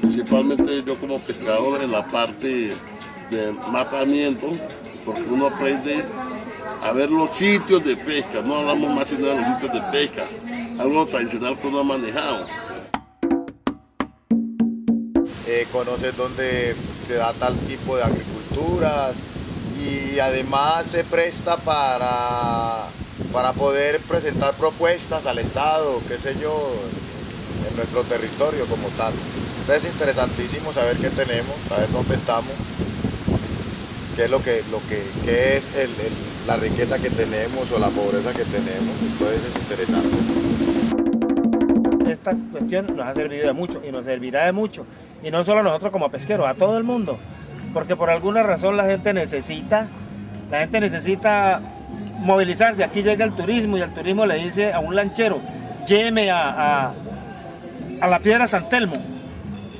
Principalmente 0.00 0.82
yo 0.86 0.98
como 0.98 1.18
pescador 1.20 1.82
en 1.82 1.90
la 1.90 2.04
parte 2.10 2.72
de 3.30 3.52
mapamiento, 3.70 4.48
porque 5.06 5.22
uno 5.22 5.46
aprende 5.46 6.04
a 6.82 6.92
ver 6.92 7.10
los 7.10 7.30
sitios 7.30 7.84
de 7.84 7.96
pesca, 7.96 8.42
no 8.42 8.56
hablamos 8.56 8.94
más 8.94 9.10
de 9.10 9.18
los 9.18 9.36
sitios 9.36 9.72
de 9.72 9.80
pesca, 9.90 10.24
algo 10.78 11.06
tradicional 11.06 11.58
que 11.58 11.66
uno 11.68 11.80
ha 11.80 11.84
manejado. 11.84 12.61
Eh, 15.62 15.66
conoces 15.70 16.16
dónde 16.16 16.74
se 17.06 17.14
da 17.14 17.32
tal 17.34 17.56
tipo 17.56 17.96
de 17.96 18.02
agriculturas 18.02 19.14
y 19.80 20.18
además 20.18 20.84
se 20.88 21.04
presta 21.04 21.56
para, 21.56 22.88
para 23.32 23.52
poder 23.52 24.00
presentar 24.00 24.54
propuestas 24.54 25.24
al 25.26 25.38
Estado, 25.38 26.02
qué 26.08 26.18
sé 26.18 26.34
yo, 26.40 26.74
en 27.70 27.76
nuestro 27.76 28.02
territorio 28.02 28.66
como 28.66 28.88
tal. 28.96 29.12
Entonces 29.60 29.84
es 29.84 29.92
interesantísimo 29.92 30.72
saber 30.72 30.96
qué 30.96 31.10
tenemos, 31.10 31.54
saber 31.68 31.88
dónde 31.92 32.16
estamos, 32.16 32.54
qué 34.16 34.24
es 34.24 34.30
lo 34.30 34.42
que, 34.42 34.64
lo 34.72 34.80
que 34.88 35.56
es 35.56 35.62
la 36.48 36.56
riqueza 36.56 36.98
que 36.98 37.10
tenemos 37.10 37.70
o 37.70 37.78
la 37.78 37.90
pobreza 37.90 38.32
que 38.32 38.44
tenemos. 38.46 38.96
Entonces 39.00 39.40
es 39.48 39.62
interesante. 39.62 40.16
Esta 42.10 42.36
cuestión 42.50 42.96
nos 42.96 43.06
ha 43.06 43.14
servido 43.14 43.46
de 43.46 43.52
mucho 43.52 43.80
y 43.86 43.92
nos 43.92 44.04
servirá 44.04 44.46
de 44.46 44.52
mucho. 44.52 44.84
Y 45.22 45.30
no 45.30 45.44
solo 45.44 45.60
a 45.60 45.62
nosotros 45.62 45.92
como 45.92 46.10
pesqueros, 46.10 46.48
a 46.48 46.54
todo 46.54 46.78
el 46.78 46.84
mundo. 46.84 47.18
Porque 47.72 47.96
por 47.96 48.10
alguna 48.10 48.42
razón 48.42 48.76
la 48.76 48.84
gente 48.84 49.12
necesita, 49.14 49.86
la 50.50 50.60
gente 50.60 50.80
necesita 50.80 51.60
movilizarse. 52.20 52.84
Aquí 52.84 53.02
llega 53.02 53.24
el 53.24 53.32
turismo 53.32 53.78
y 53.78 53.80
el 53.80 53.92
turismo 53.94 54.26
le 54.26 54.36
dice 54.36 54.72
a 54.72 54.80
un 54.80 54.94
lanchero, 54.94 55.40
lléveme 55.86 56.30
a, 56.30 56.92
a, 58.00 58.06
la 58.06 58.18
piedra 58.18 58.46
San 58.46 58.68
Telmo 58.68 58.96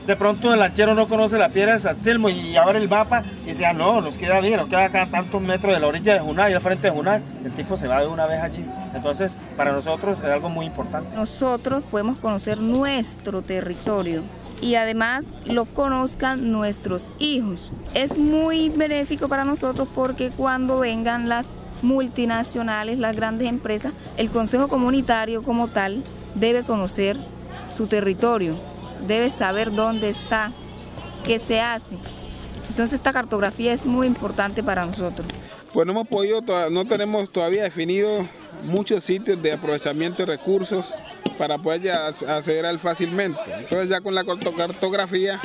de 0.07 0.17
pronto 0.17 0.53
el 0.53 0.59
lanchero 0.59 0.95
no 0.95 1.07
conoce 1.07 1.39
la 1.39 1.49
piedra 1.49 1.75
de 1.75 1.79
San 1.79 1.97
Telmo 1.99 2.29
y 2.29 2.57
abre 2.57 2.79
el 2.79 2.89
mapa 2.89 3.23
y 3.45 3.51
dice, 3.51 3.67
ah, 3.67 3.73
no, 3.73 4.01
nos 4.01 4.19
queda 4.19 4.41
bien, 4.41 4.57
nos 4.57 4.69
queda 4.69 4.87
acá 4.87 5.07
tantos 5.07 5.41
metros 5.41 5.73
de 5.73 5.81
la 5.81 5.87
orilla 5.87 6.15
de 6.15 6.21
Junay, 6.21 6.53
al 6.53 6.61
frente 6.61 6.89
de 6.89 6.91
Junay, 6.91 7.23
el 7.45 7.53
tipo 7.53 7.77
se 7.77 7.87
va 7.87 8.01
de 8.01 8.09
una 8.09 8.27
vez 8.27 8.41
allí. 8.41 8.65
Entonces, 8.95 9.37
para 9.57 9.73
nosotros 9.73 10.19
es 10.19 10.25
algo 10.25 10.49
muy 10.49 10.67
importante. 10.67 11.15
Nosotros 11.15 11.85
podemos 11.91 12.19
conocer 12.19 12.59
nuestro 12.59 13.43
territorio 13.43 14.23
y 14.63 14.77
además 14.77 15.27
lo 15.45 15.67
conozcan 15.67 16.51
nuestros 16.51 17.11
hijos. 17.19 17.71
Es 17.93 18.17
muy 18.17 18.71
benéfico 18.71 19.29
para 19.29 19.45
nosotros 19.45 19.87
porque 19.95 20.31
cuando 20.31 20.79
vengan 20.79 21.29
las 21.29 21.45
multinacionales, 21.83 22.99
las 22.99 23.15
grandes 23.15 23.49
empresas, 23.49 23.93
el 24.17 24.31
Consejo 24.31 24.69
Comunitario 24.69 25.43
como 25.43 25.69
tal 25.69 26.03
debe 26.35 26.63
conocer 26.63 27.19
su 27.69 27.87
territorio 27.87 28.57
debes 29.07 29.33
saber 29.35 29.73
dónde 29.73 30.09
está, 30.09 30.53
qué 31.27 31.39
se 31.39 31.61
hace. 31.61 31.97
Entonces 32.69 32.95
esta 32.95 33.13
cartografía 33.13 33.73
es 33.73 33.85
muy 33.85 34.07
importante 34.07 34.63
para 34.63 34.87
nosotros. 34.87 35.27
Pues 35.73 35.87
no 35.87 35.93
hemos 35.93 36.09
podido, 36.09 36.43
no 36.71 36.85
tenemos 36.87 37.31
todavía 37.31 37.65
definido 37.65 38.27
muchos 38.65 39.05
sitios 39.05 39.43
de 39.43 39.53
aprovechamiento 39.53 40.19
de 40.25 40.27
recursos 40.27 40.93
para 41.39 41.59
poder 41.59 41.91
acceder 41.91 42.67
al 42.67 42.79
fácilmente. 42.79 43.41
Entonces 43.59 43.89
ya 43.89 44.01
con 44.01 44.15
la 44.15 44.25
cartografía 44.25 45.41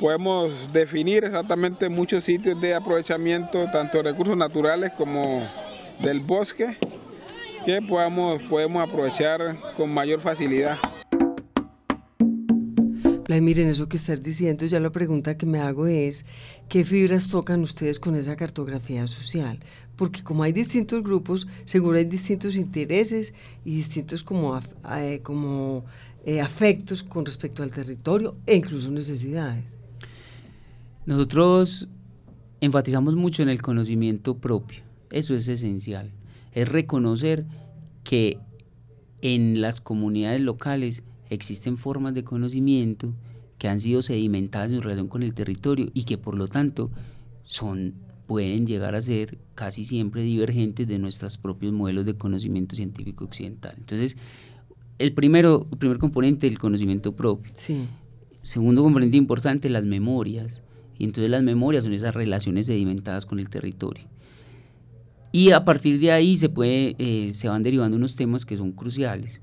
podemos 0.00 0.72
definir 0.72 1.24
exactamente 1.24 1.88
muchos 1.88 2.24
sitios 2.24 2.60
de 2.60 2.74
aprovechamiento, 2.74 3.66
tanto 3.72 3.98
de 3.98 4.04
recursos 4.04 4.36
naturales 4.36 4.92
como 4.96 5.48
del 6.00 6.20
bosque, 6.20 6.76
que 7.64 7.80
podamos, 7.80 8.42
podemos 8.42 8.82
aprovechar 8.82 9.56
con 9.76 9.92
mayor 9.92 10.20
facilidad 10.20 10.78
miren, 13.40 13.68
eso 13.68 13.88
que 13.88 13.96
estás 13.96 14.22
diciendo, 14.22 14.66
ya 14.66 14.80
la 14.80 14.90
pregunta 14.90 15.36
que 15.36 15.46
me 15.46 15.60
hago 15.60 15.86
es, 15.86 16.26
¿qué 16.68 16.84
fibras 16.84 17.28
tocan 17.28 17.60
ustedes 17.60 18.00
con 18.00 18.16
esa 18.16 18.36
cartografía 18.36 19.06
social? 19.06 19.60
Porque 19.96 20.22
como 20.22 20.42
hay 20.42 20.52
distintos 20.52 21.02
grupos, 21.02 21.46
seguro 21.64 21.98
hay 21.98 22.04
distintos 22.04 22.56
intereses 22.56 23.34
y 23.64 23.76
distintos 23.76 24.24
como, 24.24 24.58
eh, 24.98 25.20
como 25.22 25.84
eh, 26.24 26.40
afectos 26.40 27.02
con 27.02 27.24
respecto 27.24 27.62
al 27.62 27.70
territorio 27.70 28.36
e 28.46 28.56
incluso 28.56 28.90
necesidades. 28.90 29.78
Nosotros 31.06 31.88
enfatizamos 32.60 33.14
mucho 33.14 33.42
en 33.42 33.48
el 33.48 33.62
conocimiento 33.62 34.38
propio, 34.38 34.82
eso 35.10 35.34
es 35.34 35.48
esencial, 35.48 36.10
es 36.52 36.68
reconocer 36.68 37.44
que 38.04 38.38
en 39.20 39.60
las 39.60 39.80
comunidades 39.80 40.40
locales 40.40 41.04
existen 41.34 41.76
formas 41.76 42.14
de 42.14 42.24
conocimiento 42.24 43.14
que 43.58 43.68
han 43.68 43.80
sido 43.80 44.02
sedimentadas 44.02 44.70
en 44.70 44.82
relación 44.82 45.08
con 45.08 45.22
el 45.22 45.34
territorio 45.34 45.88
y 45.94 46.04
que 46.04 46.18
por 46.18 46.36
lo 46.36 46.48
tanto 46.48 46.90
son 47.44 47.94
pueden 48.32 48.66
llegar 48.66 48.94
a 48.94 49.02
ser 49.02 49.36
casi 49.54 49.84
siempre 49.84 50.22
divergentes 50.22 50.88
de 50.88 50.98
nuestros 50.98 51.36
propios 51.36 51.70
modelos 51.74 52.06
de 52.06 52.14
conocimiento 52.14 52.74
científico 52.74 53.26
occidental. 53.26 53.74
Entonces, 53.76 54.16
el 54.98 55.12
primero, 55.12 55.66
el 55.70 55.76
primer 55.76 55.98
componente, 55.98 56.46
el 56.46 56.58
conocimiento 56.58 57.14
propio. 57.14 57.52
Sí. 57.54 57.86
segundo 58.42 58.82
componente 58.82 59.18
importante, 59.18 59.68
las 59.68 59.84
memorias. 59.84 60.62
Y 60.98 61.04
entonces 61.04 61.30
las 61.30 61.42
memorias 61.42 61.84
son 61.84 61.92
esas 61.92 62.14
relaciones 62.14 62.68
sedimentadas 62.68 63.26
con 63.26 63.38
el 63.38 63.50
territorio. 63.50 64.04
Y 65.30 65.50
a 65.50 65.66
partir 65.66 66.00
de 66.00 66.12
ahí 66.12 66.38
se, 66.38 66.48
puede, 66.48 66.96
eh, 66.98 67.34
se 67.34 67.48
van 67.48 67.62
derivando 67.62 67.98
unos 67.98 68.16
temas 68.16 68.46
que 68.46 68.56
son 68.56 68.72
cruciales. 68.72 69.41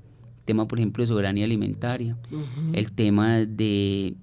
Tema, 0.50 0.66
por 0.66 0.80
ejemplo, 0.80 1.04
de 1.04 1.06
soberanía 1.06 1.44
alimentaria, 1.44 2.16
el 2.72 2.90
tema 2.90 3.36
de... 3.36 4.16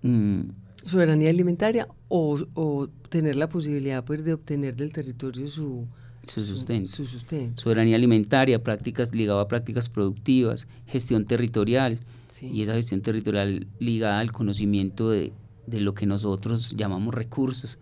Mm, 0.00 0.44
soberanía 0.86 1.28
alimentaria 1.28 1.86
o, 2.08 2.88
tener 3.10 3.36
la 3.36 3.50
posibilidad 3.50 4.02
pues, 4.02 4.24
de 4.24 4.32
obtener 4.32 4.74
del 4.76 4.94
territorio 4.94 5.46
su, 5.48 5.86
su 6.26 6.40
sustento. 6.40 6.90
Su, 6.90 7.04
sustento. 7.04 7.60
Soberanía 7.60 7.96
alimentaria, 7.96 8.62
prácticas 8.62 9.14
ligado 9.14 9.40
a 9.40 9.46
prácticas 9.46 9.90
productivas, 9.90 10.66
gestión 10.86 11.26
territorial, 11.26 12.00
y 12.40 12.62
esa 12.62 12.72
gestión 12.72 13.02
territorial 13.02 13.66
ligada 13.78 14.20
al 14.20 14.32
conocimiento 14.32 15.10
de, 15.10 15.34
de 15.66 15.80
lo 15.80 15.92
que 15.92 16.06
nosotros 16.06 16.74
llamamos 16.78 17.14
recursos, 17.14 17.76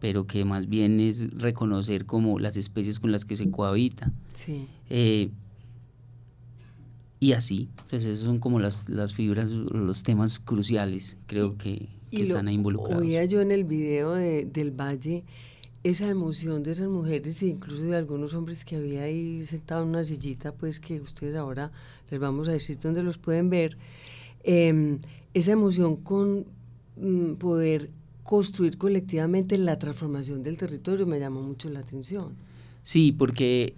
pero 0.00 0.26
que 0.26 0.46
más 0.46 0.66
bien 0.66 0.98
es 0.98 1.30
reconocer 1.34 2.06
como 2.06 2.38
las 2.38 2.56
especies 2.56 2.98
con 3.00 3.12
las 3.12 3.26
que 3.26 3.36
se 3.36 3.50
cohabita. 3.50 4.10
Sí. 4.34 4.66
Eh, 4.88 5.28
y 7.24 7.32
así, 7.32 7.70
pues 7.88 8.04
esos 8.04 8.26
son 8.26 8.38
como 8.38 8.60
las, 8.60 8.86
las 8.90 9.14
fibras, 9.14 9.50
los 9.50 10.02
temas 10.02 10.38
cruciales, 10.38 11.16
creo 11.26 11.56
que, 11.56 11.88
que 12.10 12.22
están 12.22 12.48
ahí 12.48 12.54
involucrados. 12.54 13.02
Oía 13.02 13.24
yo 13.24 13.40
en 13.40 13.50
el 13.50 13.64
video 13.64 14.12
de, 14.12 14.44
del 14.44 14.72
Valle 14.72 15.24
esa 15.84 16.06
emoción 16.06 16.62
de 16.62 16.72
esas 16.72 16.90
mujeres 16.90 17.42
e 17.42 17.46
incluso 17.46 17.82
de 17.82 17.96
algunos 17.96 18.34
hombres 18.34 18.62
que 18.66 18.76
había 18.76 19.04
ahí 19.04 19.42
sentado 19.46 19.84
en 19.84 19.88
una 19.88 20.04
sillita, 20.04 20.52
pues 20.52 20.80
que 20.80 21.00
ustedes 21.00 21.34
ahora 21.34 21.72
les 22.10 22.20
vamos 22.20 22.46
a 22.48 22.52
decir 22.52 22.78
dónde 22.78 23.02
los 23.02 23.16
pueden 23.16 23.48
ver, 23.48 23.78
em, 24.42 24.98
esa 25.32 25.52
emoción 25.52 25.96
con 25.96 26.44
mm, 26.98 27.36
poder 27.36 27.88
construir 28.22 28.76
colectivamente 28.76 29.56
la 29.56 29.78
transformación 29.78 30.42
del 30.42 30.58
territorio 30.58 31.06
me 31.06 31.18
llamó 31.18 31.40
mucho 31.40 31.70
la 31.70 31.80
atención. 31.80 32.34
Sí, 32.82 33.12
porque 33.12 33.72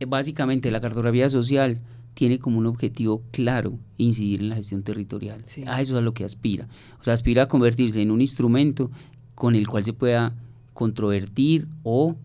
eh, 0.00 0.06
básicamente 0.06 0.70
la 0.70 0.80
cartografía 0.80 1.28
social 1.28 1.82
tiene 2.14 2.38
como 2.38 2.58
un 2.58 2.66
objetivo 2.66 3.22
claro 3.32 3.78
incidir 3.98 4.40
en 4.40 4.48
la 4.48 4.56
gestión 4.56 4.82
territorial. 4.82 5.42
A 5.66 5.80
eso 5.80 5.94
es 5.94 5.98
a 5.98 6.00
lo 6.00 6.14
que 6.14 6.24
aspira. 6.24 6.68
O 7.00 7.04
sea, 7.04 7.12
aspira 7.12 7.44
a 7.44 7.48
convertirse 7.48 8.00
en 8.00 8.10
un 8.10 8.20
instrumento 8.20 8.90
con 9.34 9.54
el 9.54 9.66
cual 9.66 9.84
se 9.84 9.92
pueda 9.92 10.34
controvertir 10.72 11.66
o 11.82 12.16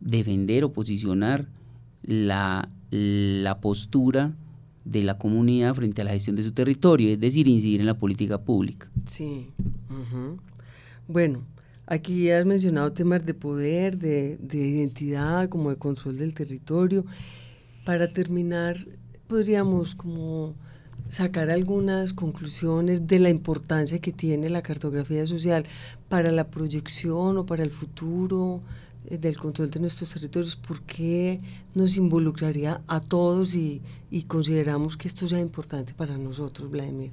defender 0.00 0.64
o 0.64 0.72
posicionar 0.72 1.46
la, 2.02 2.68
la 2.90 3.60
postura 3.60 4.34
de 4.84 5.02
la 5.02 5.18
comunidad 5.18 5.74
frente 5.74 6.02
a 6.02 6.04
la 6.04 6.12
gestión 6.12 6.36
de 6.36 6.42
su 6.42 6.52
territorio, 6.52 7.10
es 7.10 7.20
decir, 7.20 7.46
incidir 7.46 7.80
en 7.80 7.86
la 7.86 7.98
política 7.98 8.38
pública. 8.38 8.90
Sí. 9.06 9.46
Bueno, 11.06 11.42
aquí 11.86 12.30
has 12.30 12.46
mencionado 12.46 12.92
temas 12.92 13.24
de 13.24 13.34
poder, 13.34 13.98
de, 13.98 14.38
de, 14.38 14.58
identidad, 14.58 15.48
como 15.48 15.70
de 15.70 15.76
control 15.76 16.18
del 16.18 16.34
territorio. 16.34 17.04
Para 17.84 18.12
terminar, 18.12 18.76
podríamos 19.30 19.94
como 19.94 20.56
sacar 21.08 21.50
algunas 21.50 22.12
conclusiones 22.12 23.06
de 23.06 23.20
la 23.20 23.30
importancia 23.30 24.00
que 24.00 24.10
tiene 24.10 24.48
la 24.50 24.60
cartografía 24.60 25.24
social 25.24 25.66
para 26.08 26.32
la 26.32 26.48
proyección 26.50 27.38
o 27.38 27.46
para 27.46 27.62
el 27.62 27.70
futuro 27.70 28.60
eh, 29.06 29.18
del 29.18 29.38
control 29.38 29.70
de 29.70 29.78
nuestros 29.78 30.12
territorios, 30.12 30.56
¿por 30.56 30.82
qué 30.82 31.40
nos 31.76 31.96
involucraría 31.96 32.82
a 32.88 32.98
todos 32.98 33.54
y, 33.54 33.80
y 34.10 34.24
consideramos 34.24 34.96
que 34.96 35.06
esto 35.06 35.28
sea 35.28 35.38
importante 35.38 35.94
para 35.94 36.18
nosotros, 36.18 36.68
Vladimir? 36.68 37.12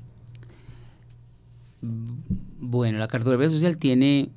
Bueno, 2.59 2.97
la 2.97 3.07
cartografía 3.07 3.51
social 3.51 3.77
tiene, 3.77 4.31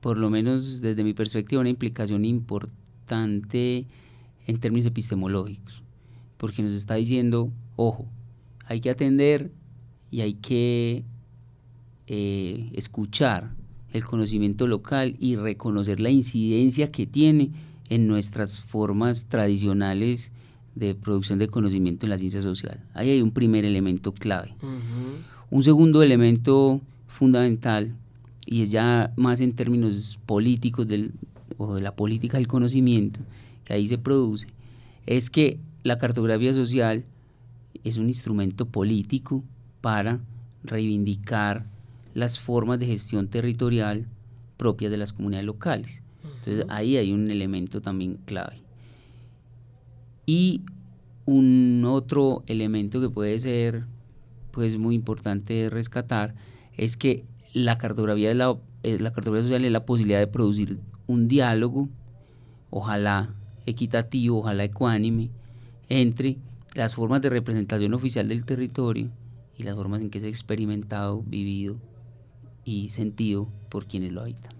por 0.00 0.16
lo 0.16 0.30
menos 0.30 0.80
desde 0.80 1.02
mi 1.02 1.14
perspectiva, 1.14 1.62
una 1.62 1.70
implicación 1.70 2.24
importante 2.24 3.86
en 4.46 4.60
términos 4.60 4.86
epistemológicos, 4.86 5.82
porque 6.40 6.62
nos 6.62 6.72
está 6.72 6.94
diciendo, 6.94 7.52
ojo, 7.76 8.06
hay 8.64 8.80
que 8.80 8.88
atender 8.88 9.52
y 10.10 10.22
hay 10.22 10.34
que 10.34 11.04
eh, 12.06 12.70
escuchar 12.72 13.50
el 13.92 14.06
conocimiento 14.06 14.66
local 14.66 15.16
y 15.20 15.36
reconocer 15.36 16.00
la 16.00 16.08
incidencia 16.08 16.90
que 16.90 17.06
tiene 17.06 17.50
en 17.90 18.06
nuestras 18.06 18.58
formas 18.58 19.26
tradicionales 19.26 20.32
de 20.74 20.94
producción 20.94 21.38
de 21.38 21.48
conocimiento 21.48 22.06
en 22.06 22.10
la 22.10 22.16
ciencia 22.16 22.40
social. 22.40 22.80
Ahí 22.94 23.10
hay 23.10 23.20
un 23.20 23.32
primer 23.32 23.66
elemento 23.66 24.14
clave. 24.14 24.54
Un 25.50 25.62
segundo 25.62 26.02
elemento 26.02 26.80
fundamental, 27.06 27.94
y 28.46 28.62
es 28.62 28.70
ya 28.70 29.12
más 29.16 29.42
en 29.42 29.52
términos 29.52 30.18
políticos 30.24 30.88
del, 30.88 31.12
o 31.58 31.74
de 31.74 31.82
la 31.82 31.94
política 31.94 32.38
del 32.38 32.46
conocimiento, 32.46 33.20
que 33.64 33.74
ahí 33.74 33.86
se 33.86 33.98
produce, 33.98 34.46
es 35.04 35.28
que 35.28 35.60
la 35.82 35.98
cartografía 35.98 36.52
social 36.52 37.04
es 37.84 37.96
un 37.96 38.06
instrumento 38.06 38.66
político 38.66 39.44
para 39.80 40.20
reivindicar 40.62 41.66
las 42.14 42.38
formas 42.38 42.78
de 42.78 42.86
gestión 42.86 43.28
territorial 43.28 44.06
propias 44.56 44.90
de 44.90 44.98
las 44.98 45.12
comunidades 45.12 45.46
locales. 45.46 46.02
Entonces 46.22 46.66
ahí 46.68 46.96
hay 46.96 47.12
un 47.12 47.30
elemento 47.30 47.80
también 47.80 48.18
clave. 48.24 48.62
Y 50.26 50.64
un 51.24 51.84
otro 51.86 52.44
elemento 52.46 53.00
que 53.00 53.08
puede 53.08 53.38
ser 53.38 53.84
pues 54.50 54.76
muy 54.76 54.94
importante 54.94 55.70
rescatar 55.70 56.34
es 56.76 56.96
que 56.96 57.24
la 57.52 57.76
cartografía, 57.76 58.34
la, 58.34 58.56
eh, 58.82 58.98
la 58.98 59.12
cartografía 59.12 59.44
social 59.44 59.64
es 59.64 59.72
la 59.72 59.86
posibilidad 59.86 60.18
de 60.18 60.26
producir 60.26 60.78
un 61.06 61.28
diálogo, 61.28 61.88
ojalá 62.70 63.34
equitativo, 63.66 64.38
ojalá 64.40 64.64
ecuánime, 64.64 65.30
entre 65.90 66.38
las 66.74 66.94
formas 66.94 67.20
de 67.20 67.28
representación 67.28 67.92
oficial 67.92 68.28
del 68.28 68.46
territorio 68.46 69.10
y 69.58 69.64
las 69.64 69.74
formas 69.74 70.00
en 70.00 70.08
que 70.08 70.20
se 70.20 70.26
ha 70.26 70.30
experimentado, 70.30 71.22
vivido 71.22 71.76
y 72.64 72.88
sentido 72.88 73.48
por 73.68 73.86
quienes 73.86 74.12
lo 74.12 74.22
habitan. 74.22 74.52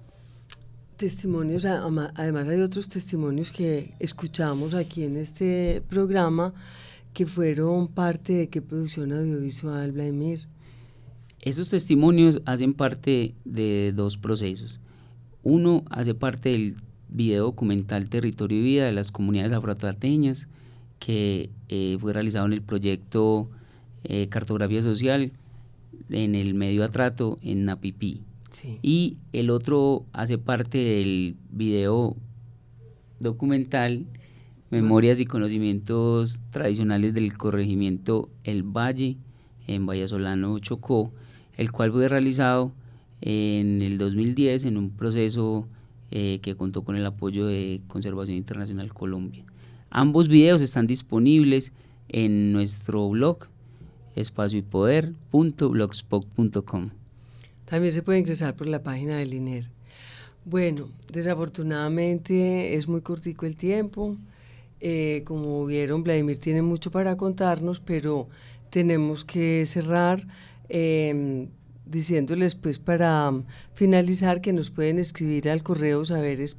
Testimonios, 0.96 1.64
además 1.64 2.48
hay 2.48 2.60
otros 2.60 2.88
testimonios 2.88 3.50
que 3.50 3.94
escuchamos 4.00 4.74
aquí 4.74 5.04
en 5.04 5.16
este 5.16 5.82
programa 5.88 6.52
que 7.14 7.26
fueron 7.26 7.88
parte 7.88 8.34
de 8.34 8.48
qué 8.48 8.60
producción 8.60 9.12
audiovisual, 9.12 9.92
Vladimir. 9.92 10.46
Esos 11.40 11.70
testimonios 11.70 12.42
hacen 12.44 12.74
parte 12.74 13.34
de 13.46 13.92
dos 13.94 14.18
procesos. 14.18 14.78
Uno 15.42 15.84
hace 15.88 16.14
parte 16.14 16.50
del 16.50 16.76
video 17.08 17.44
documental 17.44 18.10
Territorio 18.10 18.58
y 18.58 18.62
Vida 18.62 18.84
de 18.84 18.92
las 18.92 19.10
comunidades 19.10 19.52
afrotateñas, 19.52 20.48
que 21.00 21.50
eh, 21.68 21.96
fue 21.98 22.12
realizado 22.12 22.46
en 22.46 22.52
el 22.52 22.62
proyecto 22.62 23.50
eh, 24.04 24.28
Cartografía 24.28 24.82
Social 24.82 25.32
en 26.08 26.34
el 26.36 26.54
medio 26.54 26.84
atrato 26.84 27.38
en 27.42 27.64
Napipí. 27.64 28.22
Y 28.82 29.16
el 29.32 29.48
otro 29.50 30.04
hace 30.12 30.36
parte 30.36 30.78
del 30.78 31.36
video 31.50 32.16
documental 33.20 34.06
Memorias 34.70 35.20
y 35.20 35.24
Conocimientos 35.24 36.40
Tradicionales 36.50 37.14
del 37.14 37.36
Corregimiento 37.36 38.28
El 38.44 38.62
Valle 38.62 39.16
en 39.66 39.86
Vallasolano, 39.86 40.58
Chocó, 40.58 41.12
el 41.56 41.72
cual 41.72 41.92
fue 41.92 42.08
realizado 42.08 42.72
en 43.20 43.82
el 43.82 43.98
2010 43.98 44.64
en 44.64 44.76
un 44.76 44.90
proceso 44.90 45.68
eh, 46.10 46.40
que 46.42 46.56
contó 46.56 46.82
con 46.82 46.96
el 46.96 47.06
apoyo 47.06 47.46
de 47.46 47.82
Conservación 47.86 48.36
Internacional 48.36 48.92
Colombia. 48.92 49.44
Ambos 49.90 50.28
videos 50.28 50.62
están 50.62 50.86
disponibles 50.86 51.72
en 52.08 52.52
nuestro 52.52 53.08
blog 53.08 53.48
espacioypoder.blogspot.com. 54.14 56.90
También 57.64 57.92
se 57.92 58.02
puede 58.02 58.20
ingresar 58.20 58.54
por 58.54 58.68
la 58.68 58.82
página 58.82 59.16
del 59.18 59.34
INER. 59.34 59.68
Bueno, 60.44 60.88
desafortunadamente 61.12 62.74
es 62.74 62.86
muy 62.88 63.00
cortico 63.00 63.46
el 63.46 63.56
tiempo. 63.56 64.16
Eh, 64.80 65.22
como 65.24 65.66
vieron, 65.66 66.04
Vladimir 66.04 66.38
tiene 66.38 66.62
mucho 66.62 66.90
para 66.90 67.16
contarnos, 67.16 67.80
pero 67.80 68.28
tenemos 68.70 69.24
que 69.24 69.66
cerrar 69.66 70.26
em, 70.68 71.48
diciéndoles 71.84 72.54
pues 72.54 72.78
para 72.78 73.32
finalizar 73.74 74.40
que 74.40 74.52
nos 74.52 74.70
pueden 74.70 74.98
escribir 74.98 75.50
al 75.50 75.62
correo 75.62 76.04
saberes 76.04 76.54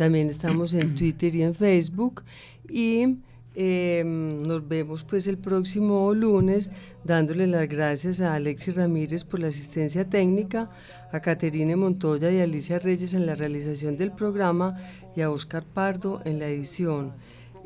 también 0.00 0.30
estamos 0.30 0.72
en 0.72 0.94
Twitter 0.94 1.36
y 1.36 1.42
en 1.42 1.54
Facebook 1.54 2.22
y 2.66 3.18
em, 3.54 4.42
nos 4.44 4.66
vemos 4.66 5.04
pues 5.04 5.26
el 5.26 5.36
próximo 5.36 6.14
lunes 6.14 6.72
dándole 7.04 7.46
las 7.46 7.68
gracias 7.68 8.22
a 8.22 8.34
Alexis 8.34 8.76
Ramírez 8.76 9.24
por 9.24 9.40
la 9.40 9.48
asistencia 9.48 10.08
técnica, 10.08 10.70
a 11.12 11.20
Caterine 11.20 11.76
Montoya 11.76 12.32
y 12.32 12.40
a 12.40 12.44
Alicia 12.44 12.78
Reyes 12.78 13.12
en 13.12 13.26
la 13.26 13.34
realización 13.34 13.98
del 13.98 14.10
programa 14.10 14.78
y 15.14 15.20
a 15.20 15.30
Oscar 15.30 15.64
Pardo 15.64 16.22
en 16.24 16.38
la 16.38 16.46
edición. 16.46 17.12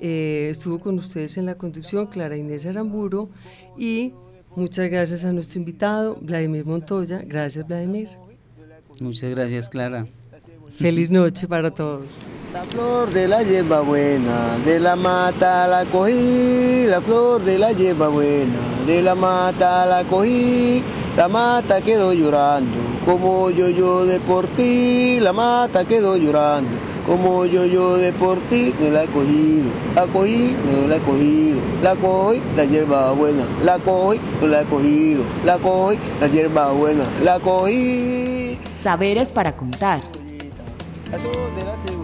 Eh, 0.00 0.48
estuvo 0.50 0.80
con 0.80 0.98
ustedes 0.98 1.38
en 1.38 1.46
la 1.46 1.54
conducción 1.54 2.08
Clara 2.08 2.36
Inés 2.36 2.66
Aramburo 2.66 3.28
y 3.78 4.12
muchas 4.56 4.90
gracias 4.90 5.24
a 5.24 5.32
nuestro 5.32 5.60
invitado 5.60 6.18
Vladimir 6.20 6.66
Montoya. 6.66 7.22
Gracias 7.24 7.64
Vladimir. 7.64 8.08
Muchas 8.98 9.30
gracias 9.30 9.68
Clara. 9.68 10.04
Feliz 10.76 11.08
noche 11.10 11.46
para 11.46 11.70
todos. 11.70 12.04
La 12.54 12.62
flor 12.62 13.10
de 13.10 13.26
la 13.26 13.42
hierba 13.42 13.80
buena, 13.80 14.58
de 14.64 14.78
la 14.78 14.94
mata 14.94 15.66
la 15.66 15.84
cogí, 15.86 16.84
la 16.86 17.00
flor 17.00 17.42
de 17.42 17.58
la 17.58 17.72
hierba 17.72 18.06
buena, 18.06 18.60
de 18.86 19.02
la 19.02 19.16
mata 19.16 19.84
la 19.86 20.04
cogí, 20.04 20.80
la 21.16 21.26
mata 21.26 21.80
quedó 21.80 22.12
llorando, 22.12 22.78
como 23.04 23.50
yo 23.50 23.68
yo 23.70 24.06
de 24.06 24.20
por 24.20 24.46
ti, 24.46 25.18
la 25.18 25.32
mata 25.32 25.84
quedó 25.84 26.16
llorando, 26.16 26.70
como 27.08 27.44
yo 27.44 27.64
yo 27.64 27.96
de 27.96 28.12
por 28.12 28.38
ti, 28.48 28.72
no 28.78 28.88
la 28.90 29.02
he 29.02 29.06
cogido, 29.08 29.70
la 29.96 30.06
cogí, 30.06 30.56
no 30.64 30.86
la 30.86 30.96
he 30.96 31.00
cogido, 31.00 31.58
la 31.82 31.96
cogí, 31.96 32.40
la 32.56 32.64
hierba 32.66 33.10
buena, 33.14 33.44
la 33.64 33.80
cogí, 33.80 34.20
no 34.40 34.46
la 34.46 34.62
he 34.62 34.64
cogido, 34.66 35.24
la 35.44 35.58
cogí, 35.58 35.98
la 36.20 36.28
hierba 36.28 36.70
buena, 36.70 37.02
la 37.24 37.40
cogí. 37.40 38.56
Saberes 38.80 39.32
para 39.32 39.56
contar. 39.56 39.98
La 41.10 41.18
flor 41.18 41.54
de 41.56 41.64
la 41.64 41.76
cebollita. 41.84 42.03